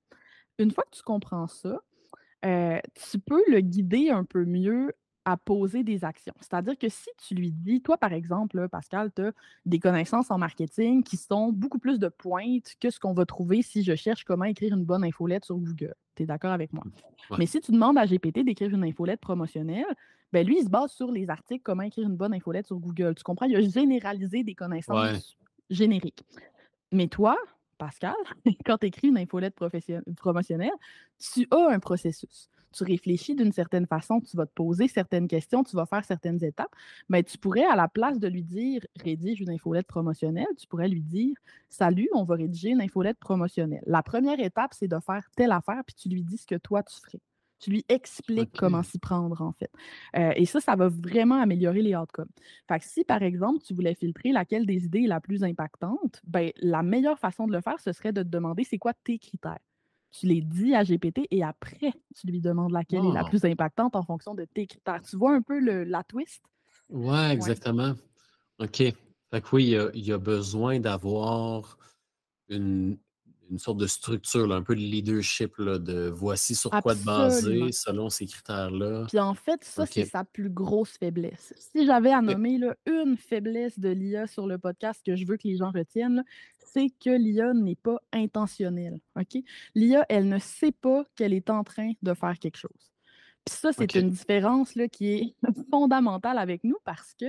[0.60, 1.82] Une fois que tu comprends ça,
[2.46, 2.80] euh,
[3.12, 4.92] tu peux le guider un peu mieux
[5.26, 6.34] à poser des actions.
[6.40, 9.32] C'est-à-dire que si tu lui dis, toi par exemple, Pascal, tu as
[9.66, 13.62] des connaissances en marketing qui sont beaucoup plus de pointe que ce qu'on va trouver
[13.62, 15.96] si je cherche comment écrire une bonne infolette sur Google.
[16.16, 16.84] Tu es d'accord avec moi?
[17.38, 19.86] Mais si tu demandes à GPT d'écrire une infolette promotionnelle,
[20.32, 23.14] ben lui, il se base sur les articles comment écrire une bonne infolette sur Google.
[23.16, 23.46] Tu comprends?
[23.46, 25.38] Il a généralisé des connaissances
[25.70, 26.24] génériques.
[26.92, 27.38] Mais toi,
[27.78, 28.16] Pascal,
[28.66, 30.72] quand tu écris une infolette promotionnelle,
[31.20, 35.64] tu as un processus tu réfléchis d'une certaine façon, tu vas te poser certaines questions,
[35.64, 36.74] tu vas faire certaines étapes,
[37.10, 40.90] mais tu pourrais, à la place de lui dire rédige une infolette promotionnelle, tu pourrais
[40.90, 41.36] lui dire
[41.70, 43.84] Salut, on va rédiger une infolette promotionnelle.
[43.86, 46.84] La première étape, c'est de faire telle affaire, puis tu lui dis ce que toi
[46.84, 47.22] tu ferais.
[47.60, 49.72] Tu lui expliques comment s'y prendre, en fait.
[50.18, 52.28] Euh, et ça, ça va vraiment améliorer les outcomes.
[52.68, 56.22] Fait que si, par exemple, tu voulais filtrer laquelle des idées est la plus impactante,
[56.26, 59.18] ben, la meilleure façon de le faire, ce serait de te demander c'est quoi tes
[59.18, 59.60] critères
[60.14, 63.96] tu les dis à GPT et après, tu lui demandes laquelle est la plus impactante
[63.96, 65.02] en fonction de tes critères.
[65.02, 66.44] Tu vois un peu le, la twist?
[66.90, 67.94] Ouais, exactement.
[68.60, 68.78] OK.
[68.78, 71.78] Fait que oui, il y a besoin d'avoir
[72.48, 72.98] une,
[73.50, 78.10] une sorte de structure, un peu de leadership, de voici sur quoi te baser selon
[78.10, 79.06] ces critères-là.
[79.08, 81.54] Puis en fait, ça, c'est sa plus grosse faiblesse.
[81.58, 85.48] Si j'avais à nommer une faiblesse de l'IA sur le podcast que je veux que
[85.48, 86.24] les gens retiennent,
[86.58, 89.00] c'est que l'IA n'est pas intentionnelle.
[89.76, 92.92] L'IA, elle ne sait pas qu'elle est en train de faire quelque chose.
[93.46, 95.36] Puis ça, c'est une différence là, qui est
[95.70, 97.26] fondamentale avec nous parce que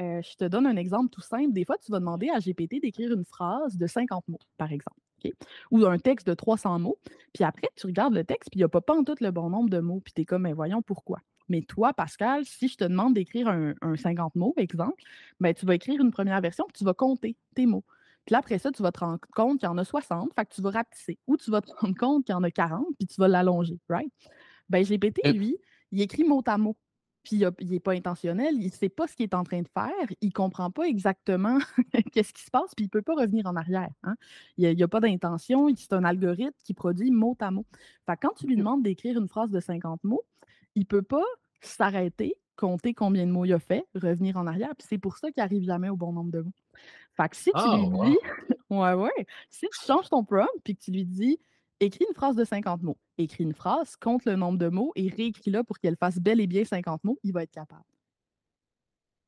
[0.00, 1.52] euh, je te donne un exemple tout simple.
[1.52, 5.03] Des fois, tu vas demander à GPT d'écrire une phrase de 50 mots, par exemple
[5.70, 6.98] ou un texte de 300 mots.
[7.32, 9.30] Puis après, tu regardes le texte, puis il n'y a pas, pas en tout le
[9.30, 10.00] bon nombre de mots.
[10.00, 11.20] Puis tu es comme, mais voyons pourquoi?
[11.48, 15.02] Mais toi, Pascal, si je te demande d'écrire un, 50 mots, exemple,
[15.40, 17.84] ben, tu vas écrire une première version, puis tu vas compter tes mots.
[18.24, 20.46] Puis là, après ça, tu vas te rendre compte qu'il y en a 60, fait
[20.46, 21.18] que tu vas rapetisser.
[21.26, 23.78] Ou tu vas te rendre compte qu'il y en a 40, puis tu vas l'allonger,
[23.88, 24.10] right?
[24.70, 25.58] Ben, GPT, lui,
[25.92, 26.76] il écrit mot à mot
[27.24, 29.68] puis il n'est pas intentionnel, il ne sait pas ce qu'il est en train de
[29.68, 31.58] faire, il ne comprend pas exactement
[32.12, 33.90] qu'est-ce qui se passe, puis il ne peut pas revenir en arrière.
[34.02, 34.14] Hein.
[34.58, 37.64] Il n'y a, pas d'intention, c'est un algorithme qui produit mot à mot.
[38.06, 40.24] Fait quand tu lui demandes d'écrire une phrase de 50 mots,
[40.74, 41.24] il ne peut pas
[41.62, 45.30] s'arrêter, compter combien de mots il a fait, revenir en arrière, puis c'est pour ça
[45.32, 46.52] qu'il n'arrive jamais au bon nombre de mots.
[47.16, 48.18] Fait que si tu lui oh, dis,
[48.70, 51.40] ouais, ouais, si tu changes ton prompt, puis que tu lui dis,
[51.80, 52.98] écris une phrase de 50 mots.
[53.18, 56.46] Écris une phrase, compte le nombre de mots et réécris-la pour qu'elle fasse bel et
[56.46, 57.18] bien 50 mots.
[57.22, 57.84] Il va être capable.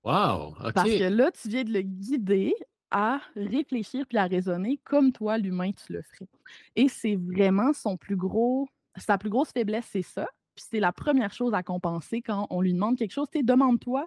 [0.04, 0.54] Wow!
[0.72, 2.54] Parce que là, tu viens de le guider
[2.90, 6.28] à réfléchir puis à raisonner comme toi, l'humain, tu le ferais.
[6.76, 10.26] Et c'est vraiment son plus gros, sa plus grosse faiblesse, c'est ça.
[10.54, 13.28] Puis c'est la première chose à compenser quand on lui demande quelque chose.
[13.30, 14.06] Tu demande-toi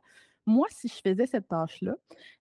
[0.49, 1.95] moi, si je faisais cette tâche-là,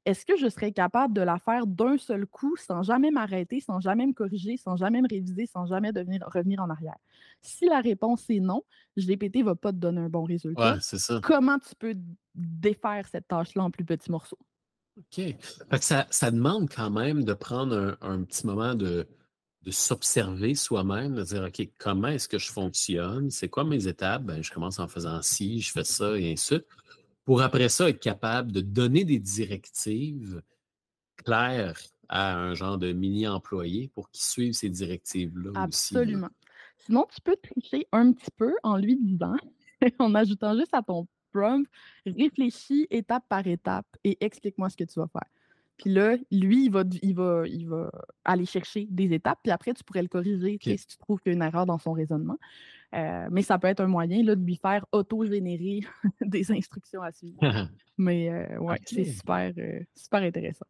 [0.05, 3.81] est-ce que je serais capable de la faire d'un seul coup sans jamais m'arrêter, sans
[3.81, 6.97] jamais me corriger, sans jamais me réviser, sans jamais devenir, revenir en arrière?
[7.43, 8.65] Si la réponse est non,
[8.97, 10.81] GPT ne va pas te donner un bon résultat.
[10.81, 11.21] ça.
[11.23, 11.95] Comment tu peux
[12.35, 14.39] défaire cette tâche-là en plus petits morceaux?
[14.97, 15.37] OK.
[15.81, 19.07] ça, ça, demande quand même de prendre un, petit moment de,
[19.63, 23.31] de s'observer soi-même, de dire OK, comment est-ce que je fonctionne?
[23.31, 24.25] C'est quoi mes étapes?
[24.25, 26.67] Ben, je commence en faisant ci, je fais ça et ainsi de suite
[27.29, 30.41] pour après ça être capable de donner des directives
[31.19, 36.31] claires à un genre de mini-employé pour qu'il suive ces directives-là Absolument.
[36.79, 39.37] Sinon, tu peux tricher un petit peu en lui disant,
[39.99, 41.67] en ajoutant juste à ton prompt,
[42.07, 45.29] réfléchis étape par étape et explique-moi ce que tu vas faire.
[45.77, 47.91] Puis là, lui, il va, il, va, il va
[48.25, 51.35] aller chercher des étapes, puis après, tu pourrais le corriger si tu trouves qu'il y
[51.35, 52.39] a une erreur dans son raisonnement.
[52.95, 55.81] Euh, mais ça peut être un moyen là, de lui faire auto-générer
[56.23, 57.39] des instructions à suivre.
[57.99, 60.67] mais euh, ouais, c'est super, euh, super intéressant.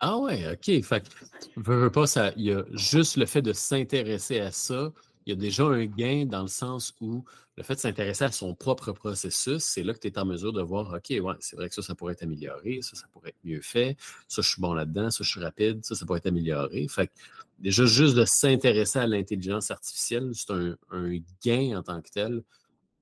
[0.00, 0.82] Ah ouais, OK.
[0.82, 4.92] Fait que, pas, ça, il y a juste le fait de s'intéresser à ça,
[5.26, 7.24] il y a déjà un gain dans le sens où
[7.56, 10.54] le fait de s'intéresser à son propre processus, c'est là que tu es en mesure
[10.54, 13.28] de voir, OK, ouais, c'est vrai que ça, ça pourrait être amélioré, ça, ça pourrait
[13.28, 16.18] être mieux fait, ça, je suis bon là-dedans, ça, je suis rapide, ça, ça pourrait
[16.18, 16.88] être amélioré.
[16.88, 17.12] Fait que
[17.60, 21.10] déjà, juste de s'intéresser à l'intelligence artificielle, c'est un, un,
[21.42, 22.42] gain en tant que tel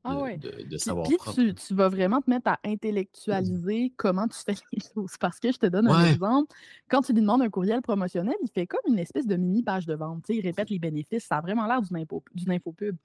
[0.09, 4.81] ah de, savoir Puis tu, vas vraiment te mettre à intellectualiser comment tu fais les
[4.95, 5.17] choses.
[5.19, 6.55] Parce que je te donne un exemple.
[6.89, 9.87] Quand tu lui demandes un courriel promotionnel, il fait comme une espèce de mini page
[9.87, 10.25] de vente.
[10.29, 11.25] il répète les bénéfices.
[11.25, 12.97] Ça a vraiment l'air d'une info, infopub.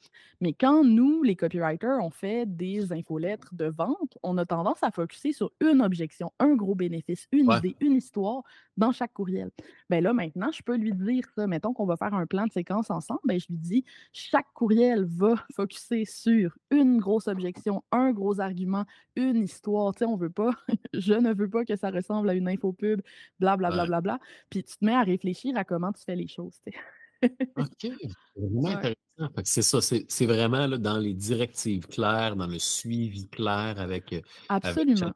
[0.41, 4.91] Mais quand nous, les copywriters, on fait des infolettres de vente, on a tendance à
[4.91, 8.43] focuser sur une objection, un gros bénéfice, une idée, une histoire
[8.77, 9.51] dans chaque courriel.
[9.89, 11.47] Ben là, maintenant, je peux lui dire ça.
[11.47, 13.21] Mettons qu'on va faire un plan de séquence ensemble.
[13.25, 18.85] Ben, je lui dis chaque courriel va focuser sur une grosse objection, un gros argument,
[19.15, 19.93] une histoire.
[19.93, 20.51] Tu sais, on veut pas,
[20.93, 23.01] je ne veux pas que ça ressemble à une infopub,
[23.39, 23.85] blablabla.
[23.85, 26.59] Bla, bla, bla, Puis tu te mets à réfléchir à comment tu fais les choses.
[27.55, 27.91] OK.
[28.35, 28.95] Vraiment intéressant.
[29.19, 34.15] Ah, c'est ça, c'est vraiment là, dans les directives claires, dans le suivi clair avec,
[34.49, 35.11] Absolument.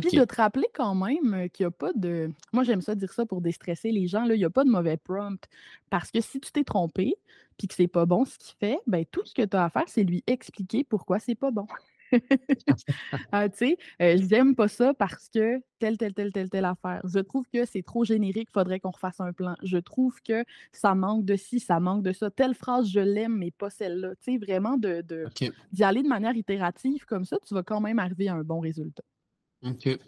[0.00, 2.30] Puis de te rappeler quand même qu'il n'y a pas de.
[2.52, 4.24] Moi, j'aime ça dire ça pour déstresser les gens.
[4.24, 5.48] Là, il n'y a pas de mauvais prompt.
[5.90, 7.16] Parce que si tu t'es trompé
[7.56, 9.70] puis que c'est pas bon ce qu'il fait, ben tout ce que tu as à
[9.70, 11.66] faire, c'est lui expliquer pourquoi c'est pas bon.
[13.32, 17.00] ah, tu sais, euh, j'aime pas ça parce que telle, telle, telle, telle, telle affaire.
[17.04, 19.54] Je trouve que c'est trop générique, il faudrait qu'on refasse un plan.
[19.62, 22.30] Je trouve que ça manque de ci, ça manque de ça.
[22.30, 24.14] Telle phrase, je l'aime, mais pas celle-là.
[24.16, 25.26] Tu sais, vraiment d'y de,
[25.72, 28.60] d'y aller de manière itérative comme ça, tu vas quand même arriver à un bon
[28.60, 29.04] résultat.
[29.64, 29.98] OK.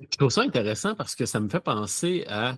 [0.00, 2.56] Je trouve ça intéressant parce que ça me fait penser à.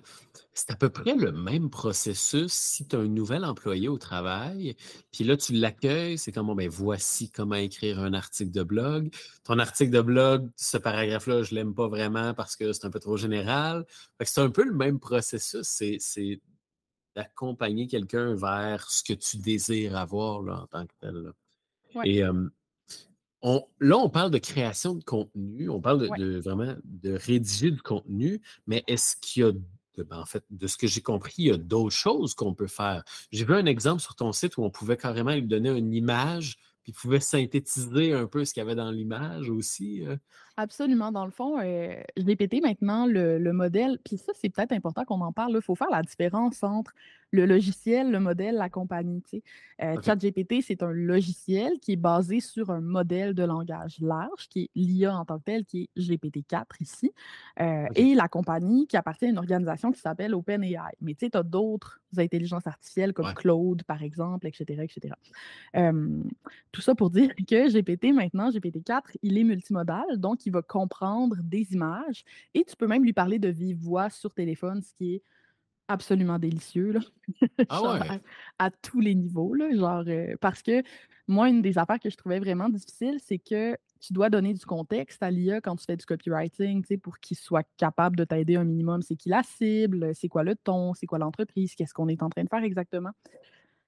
[0.54, 4.76] C'est à peu près le même processus si tu as un nouvel employé au travail,
[5.12, 9.14] puis là, tu l'accueilles, c'est comme, bon, ben, voici comment écrire un article de blog.
[9.44, 12.90] Ton article de blog, ce paragraphe-là, je ne l'aime pas vraiment parce que c'est un
[12.90, 13.86] peu trop général.
[14.20, 15.62] C'est un peu le même processus.
[15.64, 16.40] C'est
[17.14, 21.32] d'accompagner quelqu'un vers ce que tu désires avoir là, en tant que tel.
[22.04, 22.22] Et
[23.42, 28.40] là, on parle de création de contenu, on parle de, vraiment de rédiger du contenu,
[28.66, 29.52] mais est-ce qu'il y a,
[30.04, 32.66] ben, en fait, de ce que j'ai compris, il y a d'autres choses qu'on peut
[32.66, 33.04] faire?
[33.32, 36.56] J'ai vu un exemple sur ton site où on pouvait carrément lui donner une image,
[36.82, 40.04] puis il pouvait synthétiser un peu ce qu'il y avait dans l'image aussi.
[40.58, 40.62] Euh.
[40.62, 41.12] Absolument.
[41.12, 45.20] Dans le fond, euh, je maintenant le, le modèle, puis ça, c'est peut-être important qu'on
[45.20, 45.52] en parle.
[45.54, 46.92] Il faut faire la différence entre
[47.30, 49.22] le logiciel, le modèle, la compagnie.
[49.82, 54.62] Euh, ChatGPT, c'est un logiciel qui est basé sur un modèle de langage large, qui
[54.62, 57.12] est l'IA en tant que tel, qui est GPT-4 ici,
[57.60, 60.96] euh, et la compagnie qui appartient à une organisation qui s'appelle OpenAI.
[61.00, 64.82] Mais tu as d'autres intelligences artificielles comme Claude, par exemple, etc.
[64.82, 65.14] etc.
[66.72, 71.72] tout ça pour dire que GPT, maintenant, GPT-4, il est multimodal, donc va comprendre des
[71.72, 75.22] images et tu peux même lui parler de vive voix sur téléphone, ce qui est
[75.88, 77.00] absolument délicieux, là.
[77.70, 78.18] Ah
[78.58, 80.82] à, tous les niveaux, là, genre, euh, parce que
[81.26, 84.64] moi, une des affaires que je trouvais vraiment difficile, c'est que tu dois donner du
[84.64, 88.64] contexte à l'IA quand tu fais du copywriting, pour qu'il soit capable de t'aider un
[88.64, 89.02] minimum.
[89.02, 92.28] C'est qui la cible, c'est quoi le ton, c'est quoi l'entreprise, qu'est-ce qu'on est en
[92.28, 93.10] train de faire exactement?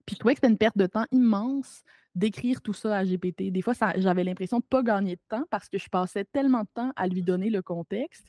[0.07, 1.83] Puis je trouvais que c'était une perte de temps immense
[2.15, 3.51] d'écrire tout ça à GPT.
[3.51, 6.63] Des fois, j'avais l'impression de ne pas gagner de temps parce que je passais tellement
[6.63, 8.27] de temps à lui donner le contexte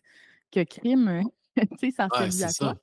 [0.51, 1.23] que crime,
[1.57, 2.75] tu sais, ça ouais, à quoi?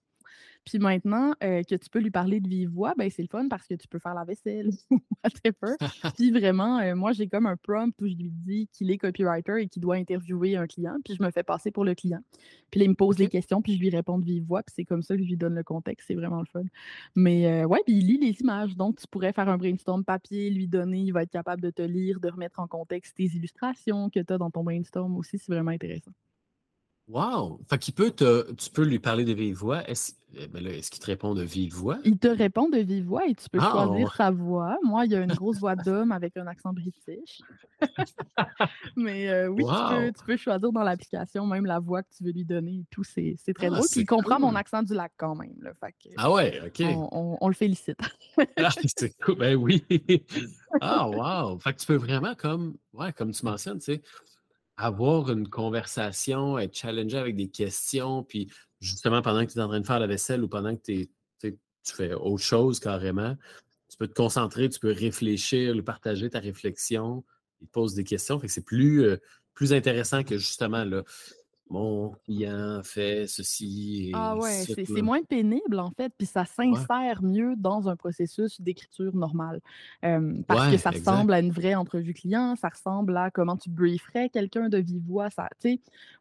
[0.69, 3.49] Puis maintenant euh, que tu peux lui parler de vive voix, ben c'est le fun
[3.49, 4.71] parce que tu peux faire la vaisselle
[5.25, 5.77] whatever.
[6.15, 9.63] puis vraiment, euh, moi, j'ai comme un prompt où je lui dis qu'il est copywriter
[9.63, 12.21] et qu'il doit interviewer un client, puis je me fais passer pour le client.
[12.71, 14.75] Puis là, il me pose les questions, puis je lui réponds de vive voix, puis
[14.77, 16.09] c'est comme ça que je lui donne le contexte.
[16.09, 16.65] C'est vraiment le fun.
[17.17, 18.77] Mais euh, ouais, puis il lit les images.
[18.77, 21.83] Donc, tu pourrais faire un brainstorm papier, lui donner, il va être capable de te
[21.83, 25.39] lire, de remettre en contexte tes illustrations que tu as dans ton brainstorm aussi.
[25.39, 26.13] C'est vraiment intéressant.
[27.09, 27.59] Wow!
[27.71, 29.89] Fait qu'il peut te, tu peux lui parler de vive voix.
[29.89, 31.99] Est-ce, eh ben est-ce qu'il te répond de vive voix?
[32.05, 34.77] Il te répond de vive voix et tu peux ah, choisir sa voix.
[34.83, 37.41] Moi, il y a une grosse voix d'homme avec un accent british.
[38.97, 42.45] Mais euh, oui, tu, peux, choisir dans l'application même la voix que tu veux lui
[42.45, 43.05] donner et tout.
[43.05, 43.87] C'est, très ah, drôle.
[43.91, 45.57] Puis il comprend mon accent du lac quand même.
[46.19, 46.83] ah ouais, OK.
[47.41, 47.99] On, le félicite.
[48.59, 49.37] ah, c'est cool.
[49.37, 49.83] Ben oui.
[50.83, 51.59] Ah, wow!
[51.59, 54.03] Fait que tu peux vraiment, comme, ouais, comme tu mentionnes, tu sais,
[54.79, 58.49] avoir une conversation, être challengé avec des questions, puis
[58.81, 61.09] justement pendant que tu es en train de faire la vaisselle ou pendant que tu
[61.85, 63.35] fais autre chose carrément,
[63.89, 67.25] tu peux te concentrer, tu peux réfléchir, lui partager ta réflexion,
[67.61, 68.39] il te pose des questions.
[68.39, 69.17] Fait c'est plus, euh,
[69.55, 71.03] plus intéressant que justement là,
[71.71, 74.09] mon client fait ceci.
[74.09, 78.61] Et ah ouais, c'est moins pénible en fait, puis ça s'insère mieux dans un processus
[78.61, 79.61] d'écriture normal.
[80.47, 84.29] parce que ça ressemble à une vraie entrevue client, ça ressemble à comment tu brieferais
[84.29, 85.31] quelqu'un de vive voix.
[85.31, 85.49] Ça,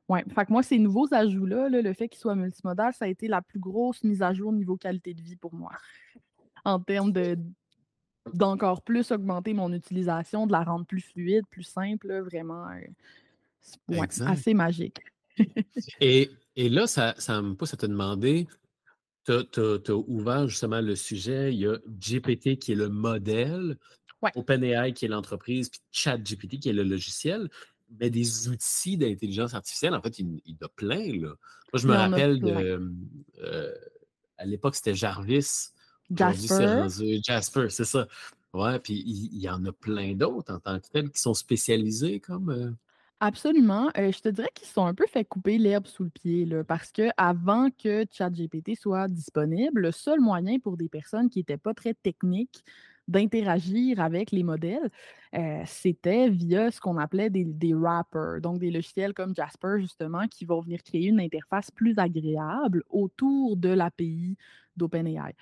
[0.10, 0.26] ouais.
[0.34, 3.42] Fait que moi, ces nouveaux ajouts-là, le fait qu'ils soient multimodal, ça a été la
[3.42, 5.72] plus grosse mise à jour au niveau qualité de vie pour moi.
[6.66, 7.38] en termes de
[8.34, 12.66] d'encore plus augmenter mon utilisation, de la rendre plus fluide, plus simple, vraiment.
[12.68, 15.02] Euh, assez magique
[16.02, 18.48] et, là, ça, ça me pousse à te demander,
[19.26, 23.78] tu as, ouvert justement le sujet, il y a GPT qui est le modèle,
[24.36, 27.50] OpenAI qui est l'entreprise, puis ChatGPT qui est le logiciel,
[28.00, 31.14] mais des outils d'intelligence artificielle, en fait, il, y en a plein.
[31.14, 31.36] Là.
[31.74, 32.92] Moi, je me rappelle de.
[33.44, 33.74] Euh,
[34.38, 35.72] à l'époque, c'était Jarvis.
[36.12, 36.88] Jasper.
[37.24, 38.08] Jasper, c'est ça.
[38.54, 42.20] Ouais, puis il, y en a plein d'autres en tant que tels qui sont spécialisés
[42.20, 42.50] comme.
[42.50, 42.72] Euh,
[43.20, 43.90] Absolument.
[43.96, 47.70] je te dirais qu'ils sont un peu fait couper l'herbe sous le pied, parce qu'avant
[47.72, 52.64] que ChatGPT soit disponible, le seul moyen pour des personnes qui n'étaient pas très techniques
[53.08, 54.92] d'interagir avec les modèles,
[55.66, 60.46] c'était via ce qu'on appelait des, des wrappers, donc des logiciels comme Jasper, justement, qui
[60.46, 64.38] vont venir créer une interface plus agréable autour de l'API
[64.78, 65.34] d'OpenAI.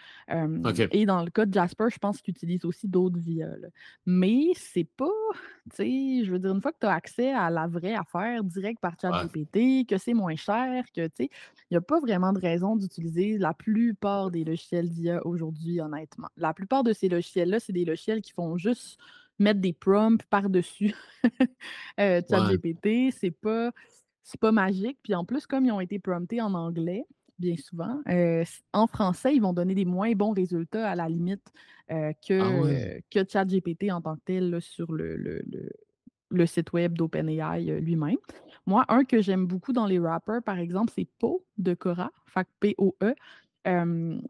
[0.92, 3.50] Et dans le cas de Jasper, je pense qu'il utilise aussi d'autres VIA.
[4.06, 5.06] Mais c'est pas,
[5.72, 8.44] tu sais, je veux dire, une fois que tu as accès à la vraie affaire
[8.44, 11.30] direct par ChatGPT, que c'est moins cher, que, tu sais,
[11.70, 16.28] il n'y a pas vraiment de raison d'utiliser la plupart des logiciels d'IA aujourd'hui, honnêtement.
[16.38, 18.98] La plupart de ces logiciels-là, c'est des logiciels qui font juste
[19.40, 20.94] mettre des prompts par-dessus
[22.00, 23.12] euh, ChatGPT.
[23.12, 23.72] C'est pas,
[24.40, 25.00] pas magique.
[25.04, 27.06] Puis en plus, comme ils ont été promptés en anglais,
[27.40, 28.02] bien souvent.
[28.10, 28.44] Euh,
[28.74, 31.52] en français, ils vont donner des moins bons résultats à la limite
[31.92, 37.70] euh, que, ah que ChatGPT en tant que tel sur le, le, site web d'OpenAI
[37.70, 38.18] euh, lui-même.
[38.66, 42.12] Moi, un que j'aime beaucoup dans les rappers, par exemple, c'est Po de Cora,
[42.60, 43.14] P-O-E,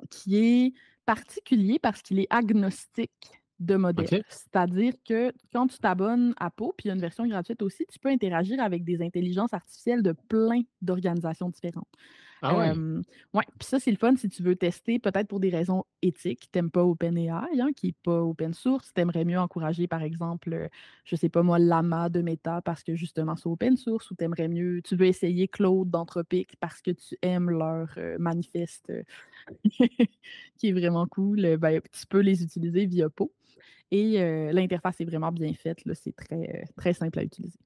[0.10, 0.74] qui est
[1.06, 4.24] particulier parce qu'il est agnostique de modèle.
[4.28, 7.86] C'est-à-dire que quand tu t'abonnes à Po, puis il y a une version gratuite aussi,
[7.92, 11.88] tu peux interagir avec des intelligences artificielles de plein d'organisations différentes.
[12.42, 12.74] Ah ouais.
[13.34, 16.50] puis ça, c'est le fun si tu veux tester, peut-être pour des raisons éthiques.
[16.52, 18.94] Tu n'aimes pas OpenAI, hein, qui n'est pas open source.
[18.94, 20.70] Tu aimerais mieux encourager, par exemple,
[21.06, 24.16] je ne sais pas moi, Lama de Meta parce que justement c'est open source, ou
[24.16, 28.92] tu aimerais mieux, tu veux essayer Claude d'Anthropic parce que tu aimes leur manifeste
[30.58, 31.58] qui est vraiment cool.
[31.58, 33.34] Ben, tu peux les utiliser via Po.
[33.92, 34.18] Et
[34.52, 35.80] l'interface est vraiment bien faite.
[35.94, 37.60] C'est très, très simple à utiliser.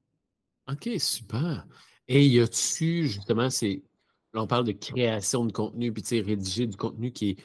[0.69, 1.65] OK, super.
[2.07, 3.88] Et y a-tu, justement, c'est Là,
[4.33, 7.37] on parle de création de contenu, puis rédiger du contenu qui est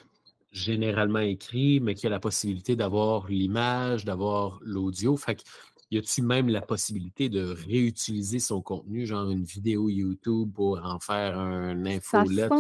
[0.52, 5.16] généralement écrit, mais qui a la possibilité d'avoir l'image, d'avoir l'audio.
[5.16, 5.42] Fait que,
[5.90, 11.00] y a-t-il même la possibilité de réutiliser son contenu, genre une vidéo YouTube pour en
[11.00, 12.50] faire un infolette?
[12.50, 12.56] Ça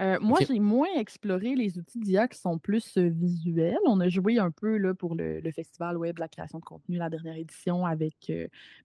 [0.00, 3.78] euh, moi, j'ai moins exploré les outils d'IA qui sont plus visuels.
[3.86, 6.98] On a joué un peu là, pour le, festival web de la création de contenu,
[6.98, 8.30] la dernière édition avec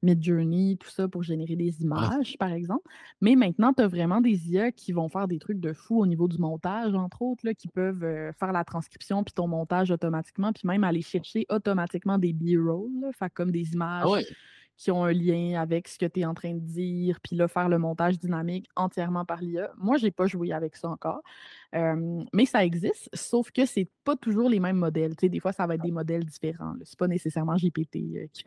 [0.02, 1.84] Midjourney, tout ça pour générer des ah.
[1.84, 2.88] images, par exemple.
[3.22, 6.06] Mais maintenant, tu as vraiment des IA qui vont faire des trucs de fou au
[6.06, 10.52] niveau du montage, entre autres, là, qui peuvent faire la transcription puis ton montage automatiquement,
[10.52, 14.26] puis même aller chercher automatiquement des B-rolls, comme des ah images
[14.84, 17.48] qui ont un lien avec ce que tu es en train de dire, puis là,
[17.48, 19.72] faire le montage dynamique entièrement par l'IA.
[19.78, 21.22] Moi, je n'ai pas joué avec ça encore,
[21.72, 25.16] mais ça existe, sauf que c'est pas toujours les mêmes modèles.
[25.16, 26.74] des fois, ça va être des modèles différents.
[26.84, 28.44] Ce n'est pas nécessairement GPT euh, qui,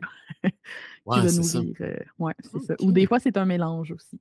[1.07, 1.75] va nourrir.
[1.81, 2.75] Euh, ouais, c'est ça.
[2.81, 4.19] Ou des fois, c'est un mélange aussi.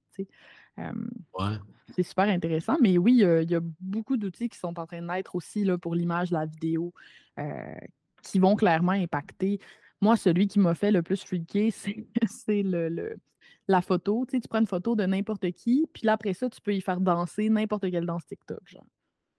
[1.95, 5.07] C'est super intéressant, mais oui, il y a beaucoup d'outils qui sont en train de
[5.07, 6.95] naître aussi là, pour l'image, la vidéo,
[7.39, 7.75] euh,
[8.23, 9.61] qui vont clairement impacter
[10.01, 11.71] moi, celui qui m'a fait le plus freaker,
[12.27, 13.17] c'est le,
[13.69, 14.25] la photo.
[14.27, 16.75] Tu, sais, tu prends une photo de n'importe qui, puis là, après ça, tu peux
[16.75, 18.61] y faire danser n'importe quelle danse TikTok.
[18.67, 18.87] Genre.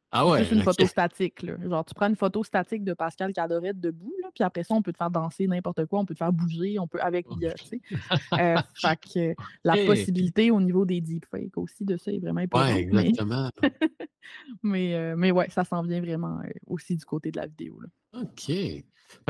[0.09, 0.45] Ah ouais?
[0.45, 1.43] C'est une photo statique.
[1.43, 1.55] Là.
[1.61, 4.81] Genre, tu prends une photo statique de Pascal Cadorette debout, là, puis après ça, on
[4.81, 7.53] peut te faire danser n'importe quoi, on peut te faire bouger, on peut avec l'IA,
[7.53, 7.81] tu sais.
[8.33, 12.73] Euh, fait que la possibilité au niveau des deepfakes aussi de ça est vraiment importante.
[12.73, 13.51] Ouais, exactement.
[14.61, 17.79] Mais, euh, mais, ouais, ça s'en vient vraiment euh, aussi du côté de la vidéo.
[17.79, 18.21] Là.
[18.21, 18.51] OK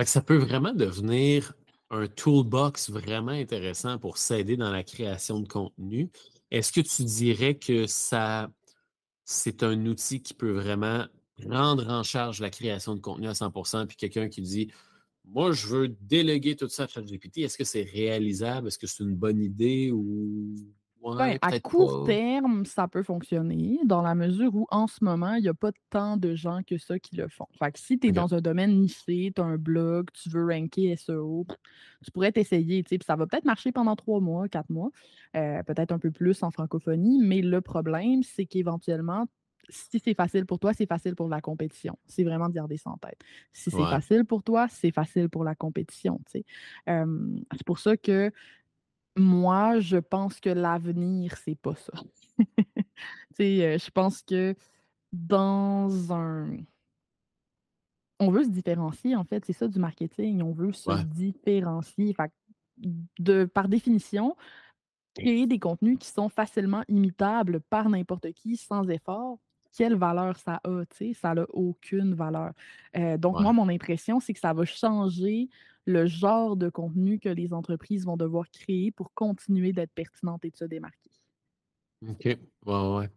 [0.06, 1.54] ça peut vraiment devenir
[1.90, 6.10] un toolbox vraiment intéressant pour s'aider dans la création de contenu.
[6.52, 8.50] Est-ce que tu dirais que ça,
[9.24, 11.06] c'est un outil qui peut vraiment
[11.38, 14.72] prendre en charge la création de contenu à 100% puis quelqu'un qui dit
[15.26, 18.68] Moi, je veux déléguer tout ça à ChatGPT, est-ce que c'est réalisable?
[18.68, 20.56] Est-ce que c'est une bonne idée ou
[21.16, 25.44] ben, à court terme, ça peut fonctionner dans la mesure où en ce moment, il
[25.44, 27.48] n'y a pas tant de gens que ça qui le font.
[27.60, 30.46] Fait que si tu es dans un domaine niché, tu as un blog, tu veux
[30.46, 31.46] ranker SEO,
[32.04, 32.84] tu pourrais t'essayer.
[33.06, 34.90] Ça va peut-être marcher pendant trois mois, quatre mois,
[35.36, 39.26] euh, peut-être un peu plus en francophonie, mais le problème, c'est qu'éventuellement,
[39.70, 41.98] si c'est facile pour toi, c'est facile pour la compétition.
[42.06, 43.20] C'est vraiment de garder ça en tête.
[43.52, 46.22] Si c'est facile pour toi, c'est facile pour la compétition.
[46.28, 46.46] c'est
[47.66, 48.32] pour ça que
[49.18, 51.94] moi, je pense que l'avenir, c'est pas ça.
[53.40, 54.56] euh, je pense que
[55.12, 56.58] dans un.
[58.20, 60.42] On veut se différencier, en fait, c'est ça du marketing.
[60.42, 62.16] On veut se différencier.
[62.78, 64.36] de, par définition,
[65.14, 69.40] créer des contenus qui sont facilement imitables par n'importe qui sans effort,
[69.78, 70.82] quelle valeur ça a?
[71.14, 72.52] Ça n'a aucune valeur.
[72.98, 75.50] Euh, donc, moi, mon impression, c'est que ça va changer
[75.86, 80.50] le genre de contenu que les entreprises vont devoir créer pour continuer d'être pertinentes et
[80.50, 81.12] de se démarquer.
[82.10, 82.26] OK.
[82.26, 83.10] Ouais, ouais.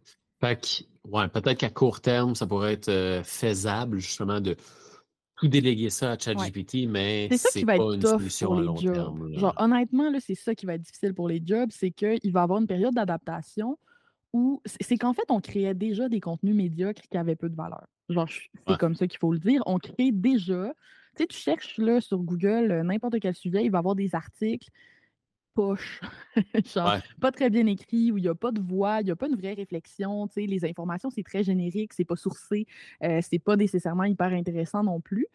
[1.09, 4.55] ouais, peut-être qu'à court terme, ça pourrait être euh, faisable, justement, de
[5.35, 9.33] tout déléguer ça à ChatGPT, mais c'est pas une solution à long terme.
[9.33, 12.43] Genre, honnêtement, c'est ça qui va être difficile pour les jobs, c'est qu'il va y
[12.43, 13.79] avoir une période d'adaptation
[14.33, 17.85] où c'est qu'en fait, on créait déjà des contenus médiocres qui avaient peu de valeur.
[18.09, 18.27] Genre,
[18.67, 19.61] c'est comme ça qu'il faut le dire.
[19.65, 20.73] On crée déjà
[21.15, 24.15] tu sais, tu cherches là, sur Google n'importe quel sujet, il va y avoir des
[24.15, 24.69] articles
[25.53, 26.01] poche,
[26.73, 29.15] genre pas très bien écrit, où il n'y a pas de voix, il n'y a
[29.15, 32.67] pas une vraie réflexion, les informations, c'est très générique, c'est pas sourcé,
[33.03, 35.27] euh, c'est pas nécessairement hyper intéressant non plus.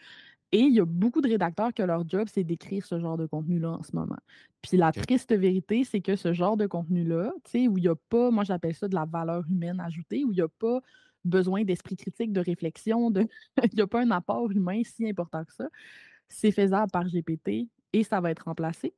[0.52, 3.26] Et il y a beaucoup de rédacteurs que leur job, c'est d'écrire ce genre de
[3.26, 4.16] contenu-là en ce moment.
[4.62, 8.30] Puis la triste vérité, c'est que ce genre de contenu-là, où il n'y a pas,
[8.30, 10.80] moi j'appelle ça de la valeur humaine ajoutée, où il n'y a pas
[11.24, 13.26] besoin d'esprit critique, de réflexion, de...
[13.64, 15.68] il n'y a pas un apport humain si important que ça,
[16.28, 18.94] c'est faisable par GPT et ça va être remplacé.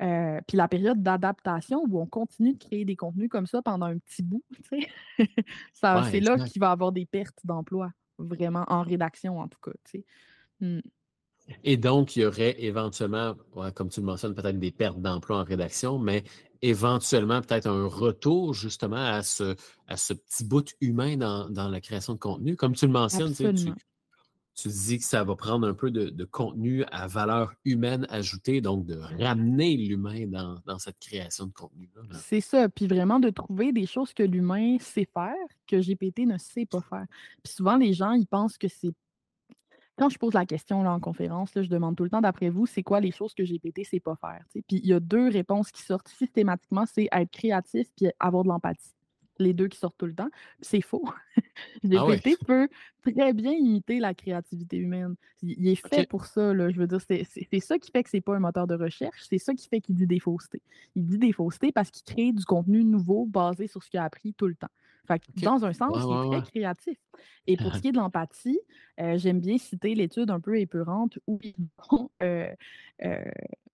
[0.00, 3.86] Euh, puis la période d'adaptation où on continue de créer des contenus comme ça pendant
[3.86, 4.42] un petit bout,
[5.72, 9.72] c'est là qu'il va y avoir des pertes d'emploi, vraiment en rédaction en tout cas.
[10.62, 10.80] Hmm.
[11.64, 13.34] Et donc, il y aurait éventuellement,
[13.74, 16.22] comme tu le mentionnes, peut-être des pertes d'emploi en rédaction, mais
[16.62, 19.56] éventuellement peut-être un retour justement à ce,
[19.88, 22.56] à ce petit bout humain dans, la création de contenu.
[22.56, 23.44] Comme tu le mentionnes, tu,
[24.54, 28.84] tu dis que ça va prendre un peu de, contenu à valeur humaine ajoutée, donc
[28.84, 31.90] de ramener l'humain dans, cette création de contenu.
[32.12, 35.34] C'est ça, puis vraiment de trouver des choses que l'humain sait faire,
[35.66, 37.06] que GPT ne sait pas faire.
[37.42, 38.92] Puis souvent, les gens, ils pensent que c'est
[40.02, 42.48] quand je pose la question là, en conférence, là, je demande tout le temps, d'après
[42.48, 44.44] vous, c'est quoi les choses que GPT ne sait pas faire?
[44.50, 48.48] Puis il y a deux réponses qui sortent systématiquement, c'est être créatif puis avoir de
[48.48, 48.94] l'empathie
[49.38, 50.28] les deux qui sortent tout le temps.
[50.60, 51.04] C'est faux.
[51.84, 52.68] GPT ah peut
[53.02, 55.16] très bien imiter la créativité humaine.
[55.42, 56.54] Il est fait pour ça.
[56.54, 56.70] Là.
[56.70, 59.24] Je veux dire, c'est ça qui fait que c'est pas un moteur de recherche.
[59.28, 60.62] C'est ça qui fait qu'il dit des faussetés.
[60.94, 64.04] Il dit des faussetés parce qu'il crée du contenu nouveau basé sur ce qu'il a
[64.04, 64.70] appris tout le temps.
[65.06, 66.98] Fait Dans un sens, il est très créatif.
[67.46, 68.60] Et pour ce qui est de l'empathie,
[69.00, 71.54] euh, j'aime bien citer l'étude un peu épeurante où ils
[71.90, 72.48] ont euh,
[73.04, 73.24] euh,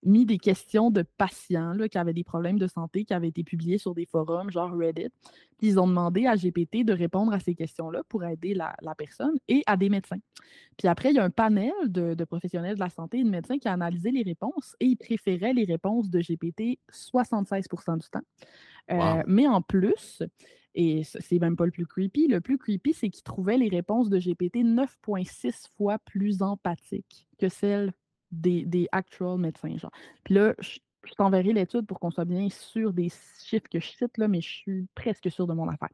[0.04, 3.44] mis des questions de patients là, qui avaient des problèmes de santé qui avaient été
[3.44, 5.10] publiés sur des forums genre Reddit.
[5.58, 9.36] Puis ils ont demandé à GPT de répondre à ces questions-là pour aider la, personne
[9.48, 10.20] et à des médecins.
[10.78, 13.58] Puis après, il y a un panel de, professionnels de la santé et de médecins
[13.58, 19.24] qui a analysé les réponses et ils préféraient les réponses de GPT 76 du temps.
[19.26, 20.22] Mais en plus,
[20.74, 22.28] et c'est même pas le plus creepy.
[22.28, 27.48] Le plus creepy, c'est qu'il trouvait les réponses de GPT 9,6 fois plus empathiques que
[27.48, 27.92] celles
[28.30, 29.76] des, des actual médecins.
[29.76, 29.90] Genre.
[30.24, 30.78] Puis là, je,
[31.16, 33.10] t'enverrai l'étude pour qu'on soit bien sûr des
[33.42, 35.88] chiffres que je cite, là, mais je suis presque sûr de mon affaire.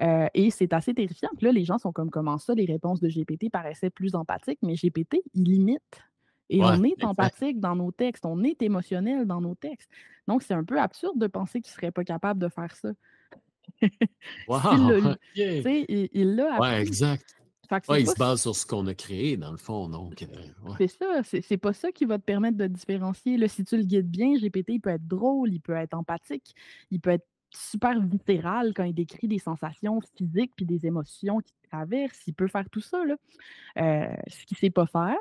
[0.00, 1.30] Euh, et c'est assez terrifiant.
[1.36, 4.60] Puis là, les gens sont comme comment ça, les réponses de GPT paraissaient plus empathiques,
[4.62, 6.00] mais GPT, il limite.
[6.48, 9.90] Et on est empathique dans nos textes, on est émotionnel dans nos textes.
[10.28, 12.90] Donc, c'est un peu absurde de penser qu'il ne serait pas capable de faire ça.
[14.48, 15.16] Wow!
[15.34, 17.36] il l'a Ouais, exact.
[17.90, 19.88] il se base sur ce qu'on a créé, dans le fond.
[19.88, 20.26] Donc, euh,
[20.78, 23.36] C'est ça, c'est pas ça qui va te permettre de différencier.
[23.36, 26.54] Là, si tu le guides bien, GPT, il peut être drôle, il peut être empathique,
[26.90, 31.54] il peut être super viscéral quand il décrit des sensations physiques puis des émotions qui
[31.70, 32.26] traversent.
[32.26, 33.04] Il peut faire tout ça.
[33.04, 33.16] Là.
[33.78, 35.18] Euh, ce qu'il ne sait pas faire,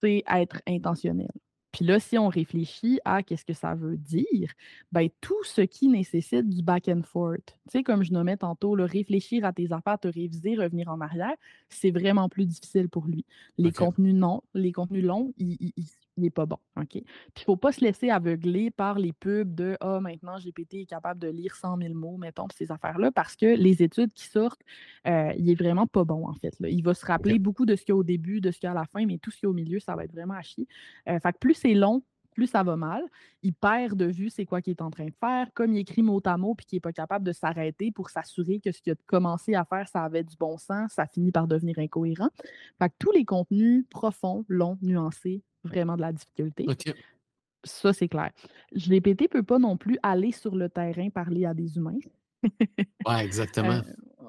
[0.00, 1.30] c'est être intentionnel.
[1.74, 4.52] Puis là, si on réfléchit à qu'est-ce que ça veut dire,
[4.92, 8.76] ben, tout ce qui nécessite du back and forth, tu sais, comme je nommais tantôt,
[8.76, 11.34] le réfléchir à tes affaires, te réviser, revenir en arrière,
[11.68, 13.24] c'est vraiment plus difficile pour lui.
[13.58, 15.72] Les contenus non, les contenus longs, ils,
[16.16, 16.58] il n'est pas bon.
[16.76, 16.88] OK?
[16.90, 20.74] Puis il ne faut pas se laisser aveugler par les pubs de Ah, maintenant GPT
[20.74, 24.26] est capable de lire 100 000 mots, mettons, ces affaires-là, parce que les études qui
[24.26, 24.62] sortent,
[25.06, 26.54] euh, il est vraiment pas bon, en fait.
[26.60, 26.68] Là.
[26.68, 28.66] Il va se rappeler beaucoup de ce qu'il y a au début, de ce qu'il
[28.66, 30.04] y a à la fin, mais tout ce qu'il y a au milieu, ça va
[30.04, 30.66] être vraiment à chier.
[31.08, 32.02] Euh, fait que plus c'est long,
[32.34, 33.02] plus ça va mal.
[33.42, 35.46] Il perd de vue c'est quoi qu'il est en train de faire.
[35.54, 38.60] Comme il écrit mot à mot puis qu'il n'est pas capable de s'arrêter pour s'assurer
[38.60, 41.48] que ce qu'il a commencé à faire, ça avait du bon sens, ça finit par
[41.48, 42.28] devenir incohérent.
[42.78, 46.66] Fait que tous les contenus profonds, longs, nuancés, vraiment de la difficulté.
[47.64, 48.30] Ça, c'est clair.
[48.74, 51.98] GPT ne peut pas non plus aller sur le terrain parler à des humains.
[53.06, 53.80] oui, exactement.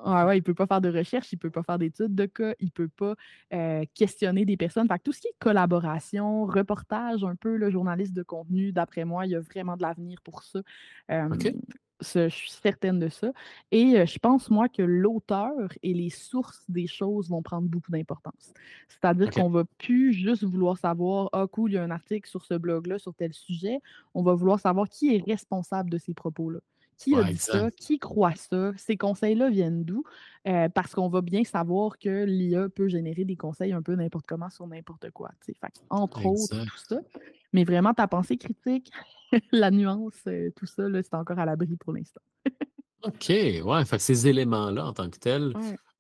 [0.06, 2.16] Euh, ouais, il ne peut pas faire de recherche, il ne peut pas faire d'études
[2.16, 3.16] de cas, il ne peut pas
[3.54, 4.88] euh, questionner des personnes.
[4.88, 9.26] Fait tout ce qui est collaboration, reportage, un peu le journaliste de contenu, d'après moi,
[9.26, 10.62] il y a vraiment de l'avenir pour ça.
[12.02, 13.32] Je suis certaine de ça.
[13.72, 17.92] Et euh, je pense, moi, que l'auteur et les sources des choses vont prendre beaucoup
[17.92, 18.54] d'importance.
[18.88, 22.30] C'est-à-dire qu'on ne va plus juste vouloir savoir, ah, cool, il y a un article
[22.30, 23.80] sur ce blog-là, sur tel sujet.
[24.14, 26.60] On va vouloir savoir qui est responsable de ces propos-là.
[26.98, 27.70] Qui a dit ça?
[27.72, 28.72] Qui croit ça?
[28.78, 30.04] Ces conseils-là viennent d'où?
[30.48, 34.26] Euh, parce qu'on va bien savoir que l'IA peut générer des conseils un peu n'importe
[34.28, 35.32] comment sur n'importe quoi.
[35.42, 35.56] Fait,
[35.90, 37.00] entre autres, tout ça.
[37.52, 38.92] Mais vraiment, ta pensée critique,
[39.52, 42.22] la nuance, euh, tout ça, c'est encore à l'abri pour l'instant.
[43.04, 43.86] OK, ouais.
[43.86, 45.54] Fait ces éléments-là, en tant que tels,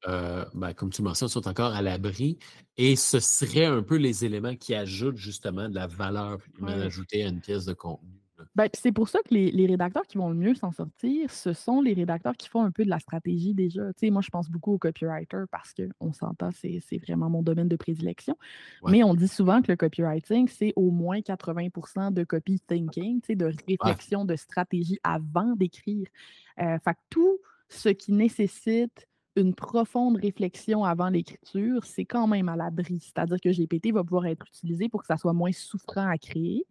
[0.07, 2.37] euh, ben, comme tu mentionnes, sont encore à l'abri.
[2.77, 7.23] Et ce seraient un peu les éléments qui ajoutent justement de la valeur humaine ajoutée
[7.23, 8.24] à une pièce de contenu.
[8.55, 11.81] Ben, c'est pour ça que les, rédacteurs qui vont le mieux s'en sortir, ce sont
[11.81, 13.83] les rédacteurs qui font un peu de la stratégie déjà.
[14.03, 18.37] moi, je pense beaucoup aux copywriters parce qu'on s'entend, c'est vraiment mon domaine de prédilection.
[18.85, 23.53] Mais on dit souvent que le copywriting, c'est au moins 80% de copy thinking, de
[23.67, 26.07] réflexion, de stratégie avant d'écrire.
[26.59, 32.55] Euh, fait tout ce qui nécessite une profonde réflexion avant l'écriture, c'est quand même à
[32.55, 32.99] l'abri.
[33.01, 36.65] C'est-à-dire que GPT va pouvoir être utilisé pour que ça soit moins souffrant à créer,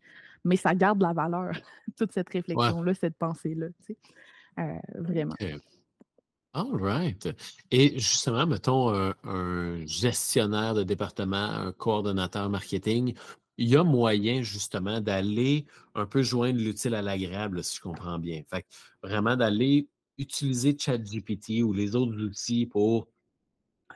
[0.45, 1.53] mais ça garde la valeur,
[1.99, 3.67] toute cette réflexion-là, cette pensée-là.
[4.59, 5.35] Euh, vraiment.
[6.53, 7.29] All right.
[7.73, 13.15] Et justement, mettons un, gestionnaire de département, un coordonnateur marketing,
[13.57, 18.19] il y a moyen justement d'aller un peu joindre l'utile à l'agréable, si je comprends
[18.19, 18.43] bien.
[18.49, 18.67] Fait
[19.03, 19.89] vraiment d'aller
[20.19, 23.09] utiliser ChatGPT ou les autres outils pour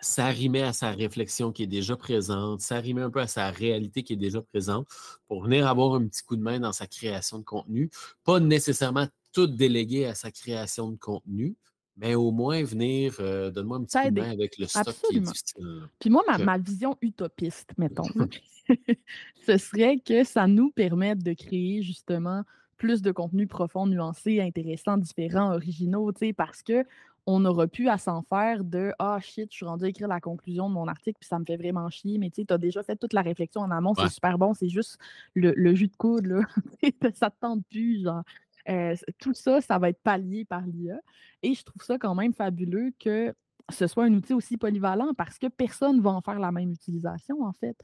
[0.00, 4.14] s'arrimer à sa réflexion qui est déjà présente, s'arrimer un peu à sa réalité qui
[4.14, 4.86] est déjà présente
[5.26, 7.90] pour venir avoir un petit coup de main dans sa création de contenu.
[8.24, 11.56] Pas nécessairement tout déléguer à sa création de contenu,
[11.96, 15.16] mais au moins venir, euh, donne-moi un petit coup de main avec le stock qui
[15.16, 15.88] est difficile.
[15.98, 18.04] Puis moi, ma, vision utopiste, mettons,
[19.46, 22.44] ce serait que ça nous permette de créer justement
[22.76, 26.84] plus de contenu profond, nuancé, intéressant, différent, originaux, parce que
[27.26, 30.20] on n'aura plus à s'en faire de Ah shit, je suis rendu à écrire la
[30.20, 32.18] conclusion de mon article, puis ça me fait vraiment chier.
[32.18, 34.98] Mais tu as déjà fait toute la réflexion en amont, c'est super bon, c'est juste
[35.34, 36.40] le, jus de coude, là.
[37.14, 38.22] ça te tente plus, genre.
[38.68, 40.98] Euh, tout ça, ça va être pallié par l'IA.
[41.42, 43.34] Et je trouve ça quand même fabuleux que
[43.70, 46.70] ce soit un outil aussi polyvalent parce que personne ne va en faire la même
[46.70, 47.76] utilisation, en fait.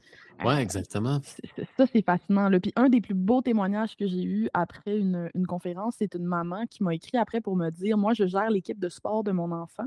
[0.43, 1.19] Oui, euh, exactement.
[1.77, 2.49] Ça, c'est fascinant.
[2.59, 6.25] Puis un des plus beaux témoignages que j'ai eu après une, une conférence, c'est une
[6.25, 9.31] maman qui m'a écrit après pour me dire Moi, je gère l'équipe de sport de
[9.31, 9.85] mon enfant.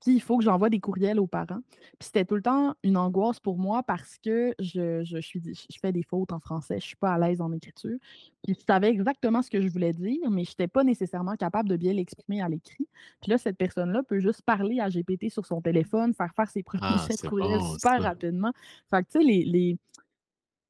[0.00, 1.60] Puis il faut que j'envoie des courriels aux parents.
[1.98, 5.78] Puis c'était tout le temps une angoisse pour moi parce que je, je, suis, je
[5.80, 7.98] fais des fautes en français, je ne suis pas à l'aise en écriture.
[8.42, 11.68] Puis je savais exactement ce que je voulais dire, mais je n'étais pas nécessairement capable
[11.68, 12.86] de bien l'exprimer à l'écrit.
[13.20, 16.62] Puis là, cette personne-là peut juste parler à GPT sur son téléphone, faire faire ses
[16.62, 18.52] premiers ah, courriels super rapidement.
[18.90, 19.78] Fait que tu sais, les, les...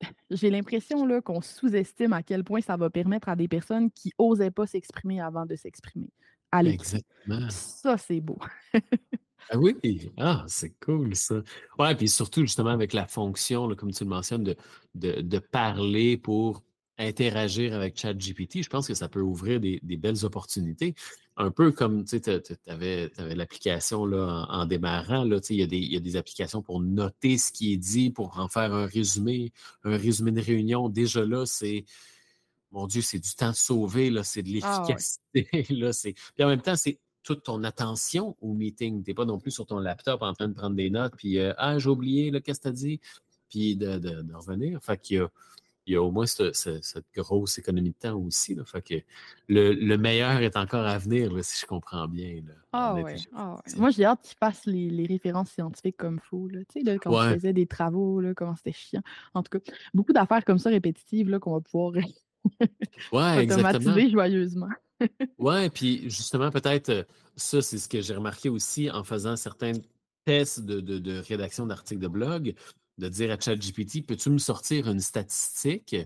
[0.30, 4.50] j'ai l'impression qu'on sous-estime à quel point ça va permettre à des personnes qui n'osaient
[4.50, 6.10] pas s'exprimer avant de s'exprimer.
[6.52, 7.50] Exactement.
[7.50, 8.38] Ça, c'est beau.
[9.50, 9.76] ah oui,
[10.18, 11.42] ah, c'est cool ça.
[11.78, 14.56] Ouais, puis surtout justement avec la fonction, comme tu le mentionnes, de,
[14.94, 16.62] de, parler pour
[16.98, 20.94] interagir avec ChatGPT, je pense que ça peut ouvrir des, belles opportunités.
[21.36, 22.20] Un peu comme tu
[22.66, 26.62] avais, l'application en, en, démarrant, là, il, y a des, il y a des applications
[26.62, 29.52] pour noter ce qui est dit, pour en faire un résumé,
[29.84, 30.88] un résumé de réunion.
[30.88, 31.84] Déjà là, c'est
[32.70, 35.48] mon Dieu, c'est du temps sauvé, là, c'est de ah l'efficacité.
[36.34, 39.02] Puis en même temps, c'est toute ton attention au meeting.
[39.02, 41.38] Tu n'es pas non plus sur ton laptop en train de prendre des notes, puis
[41.38, 43.00] euh, Ah, j'ai oublié, là, qu'est-ce que tu as dit?
[43.48, 44.78] Puis de, de, revenir.
[44.82, 45.28] Fait qu'il y a,
[45.86, 46.54] il y a au moins cette,
[47.14, 48.54] grosse économie de temps aussi.
[48.54, 48.64] Là.
[48.64, 48.94] Fait que
[49.48, 52.42] le, meilleur est encore à venir, là, si je comprends bien.
[52.72, 53.16] ah, ouais.
[53.34, 56.20] ah Moi, j'ai hâte qu'ils fassent les, les, références scientifiques comme.
[56.32, 56.60] Là.
[56.68, 59.02] Tu sais, là, quand on faisait des travaux, là, comment c'était chiant.
[59.32, 61.94] En tout cas, beaucoup d'affaires comme ça répétitives là, qu'on va pouvoir
[63.12, 64.08] Ouais, exactement.
[64.08, 64.68] joyeusement.
[65.38, 67.04] ouais, puis justement, peut-être, euh,
[67.36, 69.72] ça, c'est ce que j'ai remarqué aussi en faisant certains
[70.24, 72.54] tests de, rédaction d'articles de blog,
[72.98, 75.96] de dire à ChatGPT, peux-tu me sortir une statistique?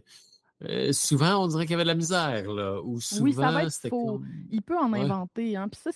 [0.64, 2.80] Euh, souvent, on dirait qu'il y avait de la misère, là.
[2.82, 4.22] Ou souvent, oui, ça va être faux.
[4.50, 5.56] Il peut en inventer.
[5.56, 5.68] Hein.
[5.68, 5.90] Puis ça,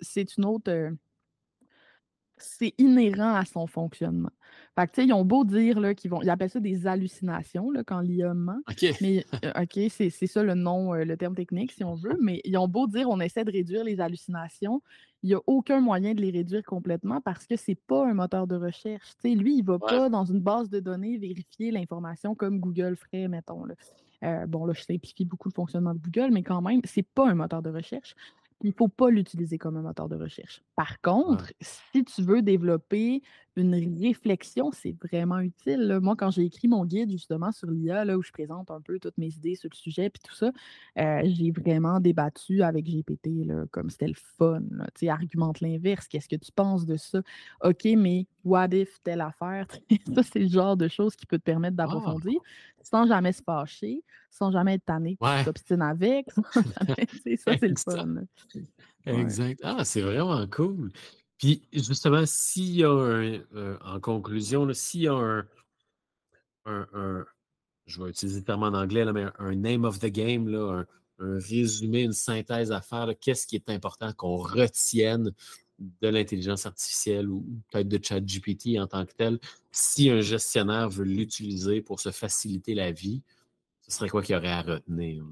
[0.00, 0.70] c'est une autre.
[0.70, 0.90] Euh,
[2.38, 4.32] c'est inhérent à son fonctionnement.
[4.78, 6.20] Fait que, ils ont beau dire qu'ils vont.
[6.22, 8.60] Ils appellent ça des hallucinations là, quand l'IA ment.
[9.00, 12.40] Mais euh, OK, c'est ça le nom, euh, le terme technique, si on veut, mais
[12.44, 14.82] ils ont beau dire on essaie de réduire les hallucinations.
[15.22, 18.46] Il n'y a aucun moyen de les réduire complètement parce que c'est pas un moteur
[18.46, 19.14] de recherche.
[19.24, 23.28] lui, il ne va pas dans une base de données vérifier l'information comme Google ferait,
[23.28, 23.64] mettons.
[24.22, 27.28] Euh, bon, là, je simplifie beaucoup le fonctionnement de Google, mais quand même, c'est pas
[27.28, 28.14] un moteur de recherche
[28.62, 30.62] il ne faut pas l'utiliser comme un moteur de recherche.
[30.76, 33.22] Par contre, si tu veux développer
[33.56, 35.98] une réflexion, c'est vraiment utile.
[36.02, 39.16] Moi, quand j'ai écrit mon guide justement sur l'IA, où je présente un peu toutes
[39.18, 40.52] mes idées sur le sujet puis tout ça,
[40.98, 44.62] euh, j'ai vraiment débattu avec GPT, là, comme c'était le fun.
[44.94, 46.08] Tu argumente l'inverse.
[46.08, 47.22] Qu'est-ce que tu penses de ça?
[47.62, 49.66] OK, mais what if telle affaire?
[50.14, 51.84] ça, c'est le genre de choses qui peut te permettre ah!
[51.84, 52.40] d'approfondir
[52.88, 56.26] sans jamais se fâcher, sans jamais être tanné, tu t'obstines avec.
[56.54, 58.14] ça, c'est le fun.
[59.04, 59.60] Exact.
[59.64, 60.92] Ah, c'est vraiment cool.
[61.38, 65.44] Puis justement, s'il y a un, euh, en conclusion, s'il y a un,
[66.66, 67.26] un,
[67.86, 70.84] je vais utiliser le terme en anglais, là, mais un name of the game, là,
[71.18, 75.32] un, résumé, une synthèse à faire, qu'est-ce qui est important qu'on retienne
[75.78, 79.38] de l'intelligence artificielle ou peut-être de ChatGPT en tant que tel,
[79.70, 83.22] si un gestionnaire veut l'utiliser pour se faciliter la vie,
[83.82, 85.24] ce serait quoi qu'il y aurait à retenir?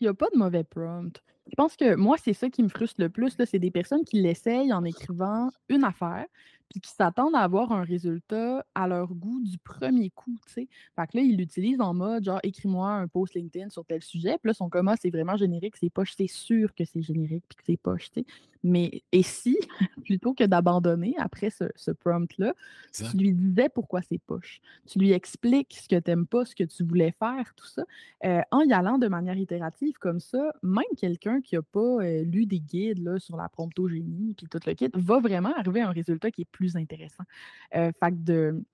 [0.00, 1.22] il n'y a pas de mauvais prompt.
[1.46, 3.36] Je pense que moi, c'est ça qui me frustre le plus.
[3.44, 6.26] C'est des personnes qui l'essayent en écrivant une affaire,
[6.70, 10.68] puis qui s'attendent à avoir un résultat à leur goût du premier coup, tu sais.
[10.96, 14.38] Fait que là, ils l'utilisent en mode genre écris-moi un post LinkedIn sur tel sujet,
[14.38, 17.56] puis là, son commun, c'est vraiment générique, c'est poche, c'est sûr que c'est générique puis
[17.56, 18.26] que c'est poche, tu sais.
[18.64, 19.58] Mais et si,
[20.04, 22.54] plutôt que d'abandonner après ce, prompt-là,
[22.92, 24.60] tu lui disais pourquoi c'est poche.
[24.86, 27.82] Tu lui expliques ce que tu n'aimes pas, ce que tu voulais faire, tout ça.
[28.24, 32.24] Euh, en y allant de manière itérative comme ça, même quelqu'un qui n'a pas euh,
[32.24, 35.88] lu des guides là, sur la promptogénie puis tout le kit va vraiment arriver à
[35.90, 37.24] un résultat qui est plus intéressant.
[37.74, 38.64] Euh, fait que de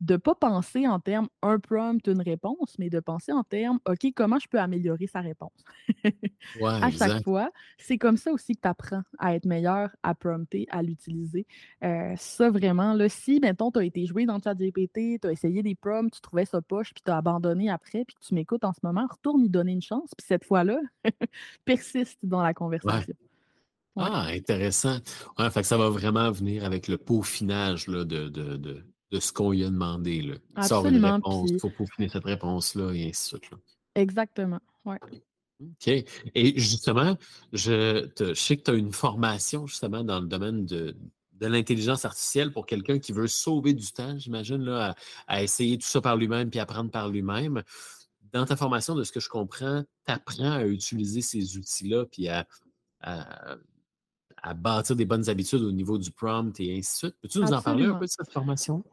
[0.00, 4.12] ne pas penser en termes un prompt, une réponse, mais de penser en termes OK,
[4.14, 5.64] comment je peux améliorer sa réponse?
[6.62, 10.66] à chaque fois, c'est comme ça aussi que tu apprends à être meilleur, à prompter,
[10.70, 11.46] à l'utiliser.
[11.82, 15.62] Euh, ça, vraiment, là, si, mettons, tu as été joué dans ChatGPT, tu as essayé
[15.62, 18.72] des prompts, tu trouvais ça poche, puis tu as abandonné après, puis tu m'écoutes en
[18.72, 20.80] ce moment, retourne y donner une chance, puis cette fois-là,
[21.64, 23.14] persiste dans la conversation.
[23.96, 24.98] Ah, intéressant.
[25.38, 29.32] Ouais, fait que ça va vraiment venir avec le peaufinage là, de, de de ce
[29.32, 30.22] qu'on lui a demandé.
[30.22, 30.34] Là.
[30.56, 33.52] Il sort une réponse, il faut peaufiner cette réponse-là, et ainsi de suite.
[33.94, 34.60] Exactement.
[34.84, 34.98] Ouais.
[35.60, 35.88] OK.
[36.34, 37.16] Et justement,
[37.52, 40.94] je, sais que tu as une formation justement dans le domaine de,
[41.40, 44.94] l'intelligence artificielle pour quelqu'un qui veut sauver du temps, j'imagine, là,
[45.26, 47.62] à, essayer tout ça par lui-même puis apprendre par lui-même.
[48.32, 52.28] Dans ta formation, de ce que je comprends, tu apprends à utiliser ces outils-là puis
[52.28, 52.46] à,
[53.00, 53.56] à
[54.54, 57.16] bâtir des bonnes habitudes au niveau du prompt et ainsi de suite.
[57.20, 58.84] Peux-tu nous en parler un peu de cette formation?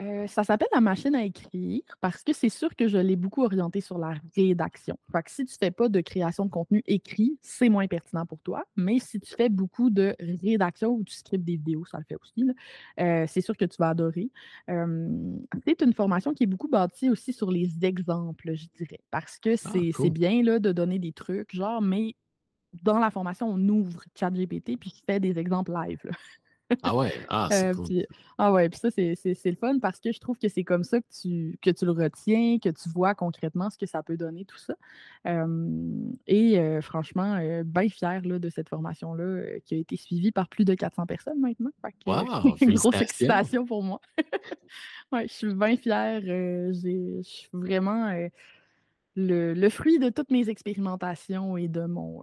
[0.00, 3.42] Euh, ça s'appelle la machine à écrire parce que c'est sûr que je l'ai beaucoup
[3.42, 4.96] orienté sur la rédaction.
[5.10, 8.24] Fait que si tu ne fais pas de création de contenu écrit, c'est moins pertinent
[8.24, 8.64] pour toi.
[8.76, 12.16] Mais si tu fais beaucoup de rédaction ou tu scriptes des vidéos, ça le fait
[12.22, 12.48] aussi,
[13.00, 14.30] euh, c'est sûr que tu vas adorer.
[15.66, 19.00] c'est une formation qui est beaucoup bâtie aussi sur les exemples, je dirais.
[19.10, 22.14] Parce que ah, c'est bien là, de donner des trucs, genre, mais
[22.82, 26.02] dans la formation, on ouvre ChatGPT puis il fait des exemples live.
[26.82, 28.06] Ah ouais, ah, c'est euh, cool.
[28.36, 31.00] ah ouais, puis ça, c'est le fun parce que je trouve que c'est comme ça
[31.00, 34.44] que tu, que tu le retiens, que tu vois concrètement ce que ça peut donner,
[34.44, 34.74] tout ça.
[36.26, 40.64] et euh, franchement, euh, bien fier de cette formation-là qui a été suivie par plus
[40.64, 41.70] de 400 personnes maintenant.
[42.06, 44.00] wow, une grosse excitation pour moi.
[45.12, 46.20] ouais, je suis bien fière.
[46.20, 48.12] je suis vraiment
[49.16, 52.20] le, fruit de toutes mes expérimentations et de mon,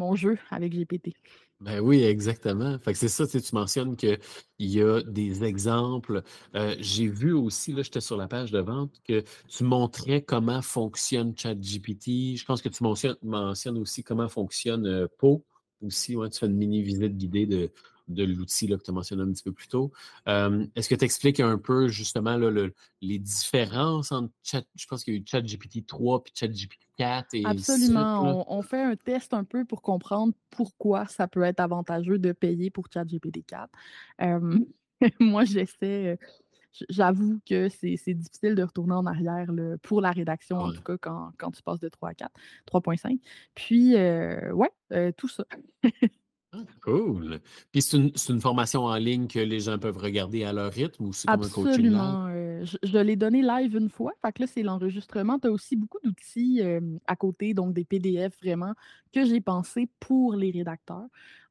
[0.00, 1.14] mon jeu avec GPT.
[1.60, 2.78] Ben oui, exactement.
[2.78, 4.18] Fait que c'est ça, tu mentionnes qu'il
[4.58, 6.22] y a des exemples.
[6.54, 10.62] Euh, j'ai vu aussi, là, j'étais sur la page de vente, que tu montrais comment
[10.62, 12.36] fonctionne ChatGPT.
[12.36, 15.44] Je pense que tu mentionnes, aussi comment fonctionne euh, Po
[15.82, 16.16] aussi.
[16.32, 17.70] Tu fais une mini visite guidée de,
[18.10, 19.92] de l'outil que tu as mentionné un petit peu plus tôt.
[20.26, 22.36] Est-ce que tu expliques un peu justement
[23.00, 27.34] les différences entre chat, je pense qu'il y a eu ChatGPT 3 et ChatGPT 4
[27.34, 28.44] et Absolument.
[28.52, 32.70] on, fait un test un peu pour comprendre pourquoi ça peut être avantageux de payer
[32.70, 33.70] pour ChatGPT 4.
[35.20, 36.18] moi, j'essaie.
[36.88, 39.48] J'avoue que c'est difficile de retourner en arrière
[39.82, 42.30] pour la rédaction, en tout cas quand, tu passes de 3 à 4,
[42.66, 43.18] 3.5.
[43.54, 45.44] Puis, ouais, tout ça.
[46.52, 47.38] Ah, cool.
[47.70, 51.12] Puis c'est une, formation en ligne que les gens peuvent regarder à leur rythme ou
[51.12, 51.98] c'est comme un coaching live?
[52.00, 54.12] Euh, je, l'ai donné live une fois.
[54.20, 55.38] Fait que là, c'est l'enregistrement.
[55.38, 56.60] Tu as aussi beaucoup d'outils
[57.06, 58.74] à côté, donc des PDF vraiment
[59.12, 61.06] que j'ai pensé pour les rédacteurs.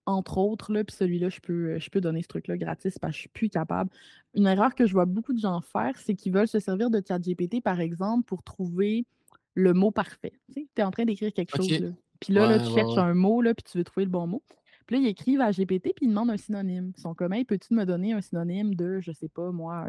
[0.06, 3.16] Entre autres, là, puis celui-là, je peux, je peux donner ce truc-là gratis parce que
[3.16, 3.92] je suis plus capable.
[4.34, 7.02] Une erreur que je vois beaucoup de gens faire, c'est qu'ils veulent se servir de
[7.06, 9.06] ChatGPT, par exemple, pour trouver
[9.54, 10.34] le mot parfait.
[10.54, 11.94] Tu es en train d'écrire quelque chose.
[12.20, 14.44] Puis là, là, tu cherches un mot, là, puis tu veux trouver le bon mot.
[14.90, 16.94] Puis là, ils écrivent à GPT puis ils demandent un synonyme.
[16.98, 19.86] Ils sont comme, hey, peux-tu me donner un synonyme de, je sais pas, moi,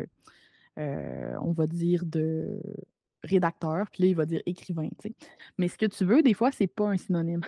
[0.78, 2.60] euh, on va dire de
[3.22, 4.90] rédacteur, puis là, il va dire écrivain.
[5.56, 7.40] Mais ce que tu veux, des fois, c'est pas un synonyme.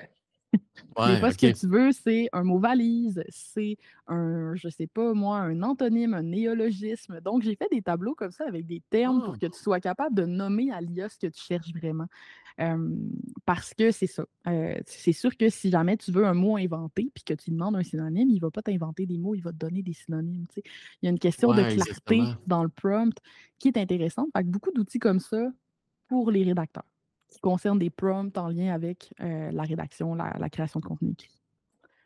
[0.52, 3.76] Des fois, ce que tu veux, c'est un mot valise, c'est
[4.06, 7.20] un, je sais pas moi, un antonyme, un néologisme.
[7.20, 9.38] Donc, j'ai fait des tableaux comme ça avec des termes pour ah!
[9.40, 12.06] que tu sois capable de nommer à l'IA ce que tu cherches vraiment
[13.44, 14.24] parce que c'est ça.
[14.86, 17.82] c'est sûr que si jamais tu veux un mot inventé puis que tu demandes un
[17.82, 20.46] synonyme, il ne va pas t'inventer des mots, il va te donner des synonymes.
[20.56, 20.62] Il
[21.02, 23.16] y a une question de clarté dans le prompt
[23.58, 24.28] qui est intéressante.
[24.36, 25.50] Fait beaucoup d'outils comme ça
[26.08, 26.84] pour les rédacteurs
[27.32, 31.14] qui concernent des prompts en lien avec la rédaction, la, création de contenu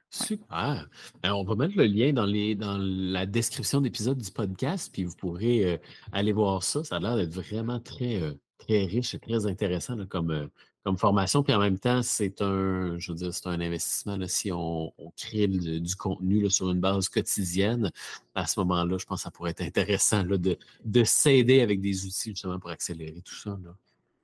[0.08, 0.88] Super.
[1.22, 5.04] Ben, on va mettre le lien dans, les, dans la description d'épisode du podcast, puis
[5.04, 5.80] vous pourrez
[6.12, 6.84] aller voir ça.
[6.84, 8.22] Ça a l'air d'être vraiment très,
[8.66, 10.46] très riche et très intéressant comme, euh,
[10.84, 11.42] comme formation.
[11.42, 14.18] Puis en même temps, c'est un, je veux dire, c'est un investissement.
[14.26, 17.90] si on, crée du contenu sur une base quotidienne,
[18.34, 22.04] à ce moment-là, je pense que ça pourrait être intéressant de, de s'aider avec des
[22.04, 23.58] outils justement pour accélérer tout ça.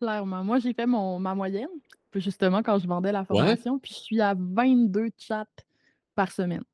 [0.02, 0.42] Clairement.
[0.42, 1.68] Moi, j'ai fait mon, ma moyenne.
[2.16, 5.46] justement, quand je vendais la formation, puis je suis à 22 chats
[6.16, 6.64] par semaine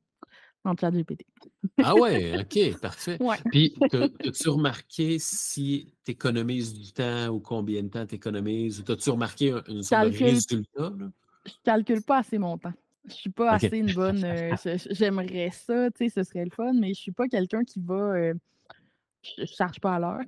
[0.65, 1.27] en chat GPT.
[1.85, 3.19] ah ouais, OK, parfait.
[3.53, 8.81] Puis, as-tu remarqué si tu économises du temps ou combien de temps tu économises?
[8.81, 10.93] Ou as-tu remarqué une sorte de résultat?
[11.45, 12.73] Je calcule pas assez mon temps.
[13.09, 14.25] Je suis pas assez une bonne.
[14.25, 14.57] Euh,
[14.91, 17.95] j'aimerais ça, tu sais, ce serait le fun, mais je suis pas quelqu'un qui va.
[17.95, 18.35] Euh,
[19.23, 20.25] je charge pas à l'heure.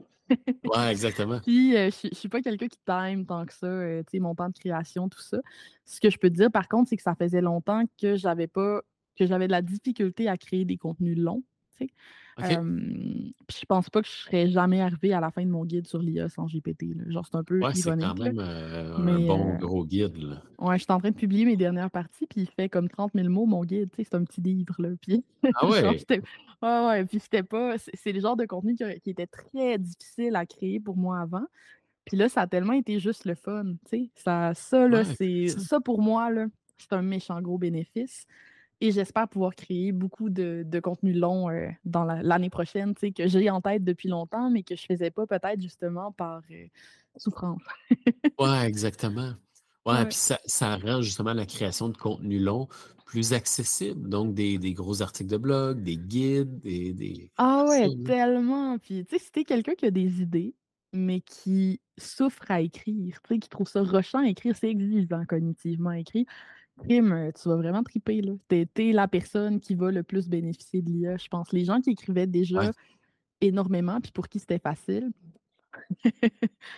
[0.65, 1.41] Ouais, exactement.
[1.41, 4.35] Puis, euh, je, ne suis pas quelqu'un qui time tant que ça, tu sais, mon
[4.35, 5.39] temps de création, tout ça.
[5.85, 8.47] Ce que je peux te dire, par contre, c'est que ça faisait longtemps que j'avais
[8.47, 8.83] pas
[9.17, 11.43] que j'avais de la difficulté à créer des contenus longs.
[12.39, 12.61] Tu sais.
[12.63, 16.01] je pense pas que je serais jamais arrivé à la fin de mon guide sur
[16.01, 16.87] l'IA sans GPT.
[17.09, 20.17] Genre, c'est un peu ouais, C'est quand même euh, un bon gros guide.
[20.17, 20.43] Là.
[20.59, 23.13] Ouais, je suis en train de publier mes dernières parties, puis il fait comme 30
[23.15, 23.91] 000 mots, mon guide.
[23.97, 24.75] C'est un petit livre.
[24.79, 25.25] Là, puis...
[25.55, 25.99] Ah ouais?
[26.63, 27.05] ouais, ouais.
[27.05, 27.77] Puis c'était pas.
[27.79, 31.47] C'est le genre de contenu qui, qui, était très difficile à créer pour moi avant.
[32.05, 33.75] Puis là, ça a tellement été juste le fun.
[34.15, 35.49] Ça, ça, là, c'est.
[35.49, 36.47] Ça pour moi, là,
[36.79, 38.27] c'est un méchant gros bénéfice.
[38.83, 43.51] Et j'espère pouvoir créer beaucoup de, de contenu long euh, dans l'année prochaine, que j'ai
[43.51, 46.67] en tête depuis longtemps, mais que je ne faisais pas peut-être justement par euh,
[47.17, 47.61] souffrance.
[48.39, 49.35] oui, exactement.
[49.85, 52.69] Ouais, puis ça, ça, rend justement la création de contenu long
[53.05, 54.09] plus accessible.
[54.09, 56.93] Donc, des, des gros articles de blog, des guides, des.
[56.93, 58.79] des ah ouais, tellement.
[58.79, 60.55] Puis, tu sais, si t'es quelqu'un qui a des idées,
[60.93, 65.25] mais qui souffre à écrire, tu sais, qui trouve ça rushant à écrire, c'est exigeant
[65.27, 66.25] cognitivement à écrire
[66.89, 68.23] euh, tu vas vraiment triper.
[68.49, 71.53] Tu es, la personne qui va le plus bénéficier de l'IA, je pense.
[71.53, 72.73] Les gens qui écrivaient déjà
[73.41, 75.11] énormément, puis pour qui c'était facile.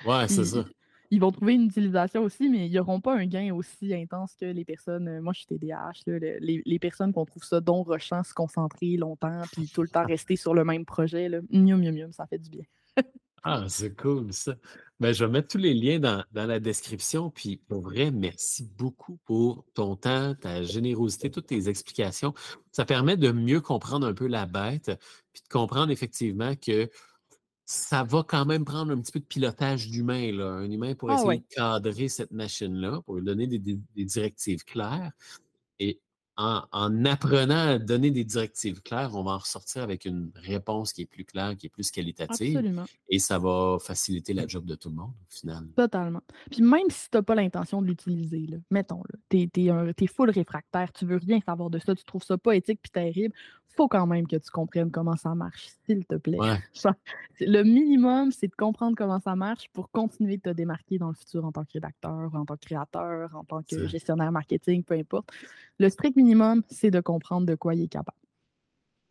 [0.06, 0.64] ouais, c'est ça.
[1.10, 4.46] Ils vont trouver une utilisation aussi, mais ils n'auront pas un gain aussi intense que
[4.46, 5.08] les personnes.
[5.08, 8.96] Euh, moi, je suis TDAH, les, les, personnes qu'on trouve ça don rushant, se concentrer
[8.96, 11.28] longtemps, puis tout le temps rester sur le même projet.
[11.28, 11.40] Là.
[11.50, 12.64] Mieux, mieux, mieux, ça fait du bien.
[13.42, 14.54] Ah, c'est cool ça.
[15.02, 17.28] Ben, je vais mettre tous les liens dans, la description.
[17.28, 22.34] Puis pour vrai, merci beaucoup pour ton temps, ta générosité, toutes tes explications.
[22.70, 24.92] Ça permet de mieux comprendre un peu la bête,
[25.32, 26.88] puis de comprendre effectivement que
[27.64, 31.14] ça va quand même prendre un petit peu de pilotage d'humain, un humain pour ah
[31.14, 35.10] essayer de cadrer cette machine-là, pour lui donner des, des directives claires.
[36.36, 41.02] En, apprenant à donner des directives claires, on va en ressortir avec une réponse qui
[41.02, 42.56] est plus claire, qui est plus qualitative.
[42.56, 42.84] Absolument.
[43.08, 45.66] Et ça va faciliter la job de tout le monde, au final.
[45.76, 46.22] Totalement.
[46.50, 50.90] Puis même si tu n'as pas l'intention de l'utiliser, mettons, tu es, es, full réfractaire,
[50.92, 53.34] tu veux rien savoir de ça, tu trouves ça pas éthique puis terrible,
[53.74, 56.38] faut quand même que tu comprennes comment ça marche, s'il te plaît.
[57.40, 61.14] Le minimum, c'est de comprendre comment ça marche pour continuer de te démarquer dans le
[61.14, 64.94] futur en tant que rédacteur, en tant que créateur, en tant que gestionnaire marketing, peu
[64.94, 65.30] importe.
[65.78, 68.18] Le strict minimum, c'est de comprendre de quoi il est capable.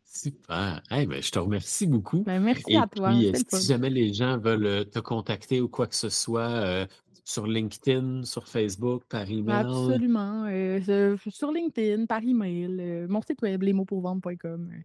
[0.04, 0.82] Super.
[0.90, 2.22] Ben, je te remercie beaucoup.
[2.22, 3.10] Ben, merci à toi.
[3.10, 6.86] Puis, si jamais les gens veulent euh, te contacter ou quoi que ce soit, euh,
[7.24, 9.66] sur LinkedIn, sur Facebook, par email?
[9.66, 10.46] Absolument.
[10.48, 14.70] Euh, sur LinkedIn, par email, euh, mon site web, lesmotspourvendre.com.
[14.72, 14.76] Euh,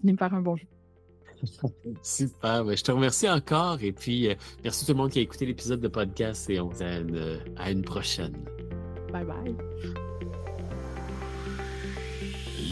[0.00, 0.68] venez me faire un bonjour.
[2.02, 2.64] Super.
[2.64, 4.28] Ben, je te remercie encore et puis
[4.62, 7.70] merci tout le monde qui a écouté l'épisode de podcast et on se dit à
[7.70, 8.36] une prochaine.
[9.10, 10.09] Bye bye.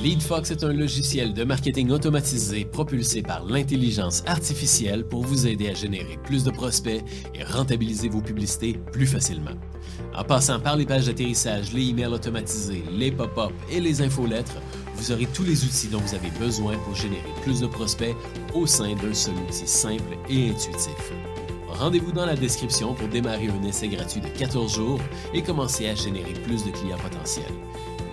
[0.00, 5.74] LeadFox est un logiciel de marketing automatisé propulsé par l'intelligence artificielle pour vous aider à
[5.74, 7.02] générer plus de prospects
[7.34, 9.56] et rentabiliser vos publicités plus facilement.
[10.14, 14.58] En passant par les pages d'atterrissage, les emails automatisés, les pop-up et les infolettres,
[14.94, 18.14] vous aurez tous les outils dont vous avez besoin pour générer plus de prospects
[18.54, 21.12] au sein d'un seul outil simple et intuitif.
[21.70, 25.00] Rendez-vous dans la description pour démarrer un essai gratuit de 14 jours
[25.34, 27.44] et commencer à générer plus de clients potentiels.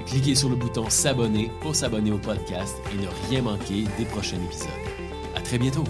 [0.06, 4.38] Cliquez sur le bouton S'abonner pour s'abonner au podcast et ne rien manquer des prochains
[4.38, 4.70] épisodes.
[5.36, 5.84] À très bientôt!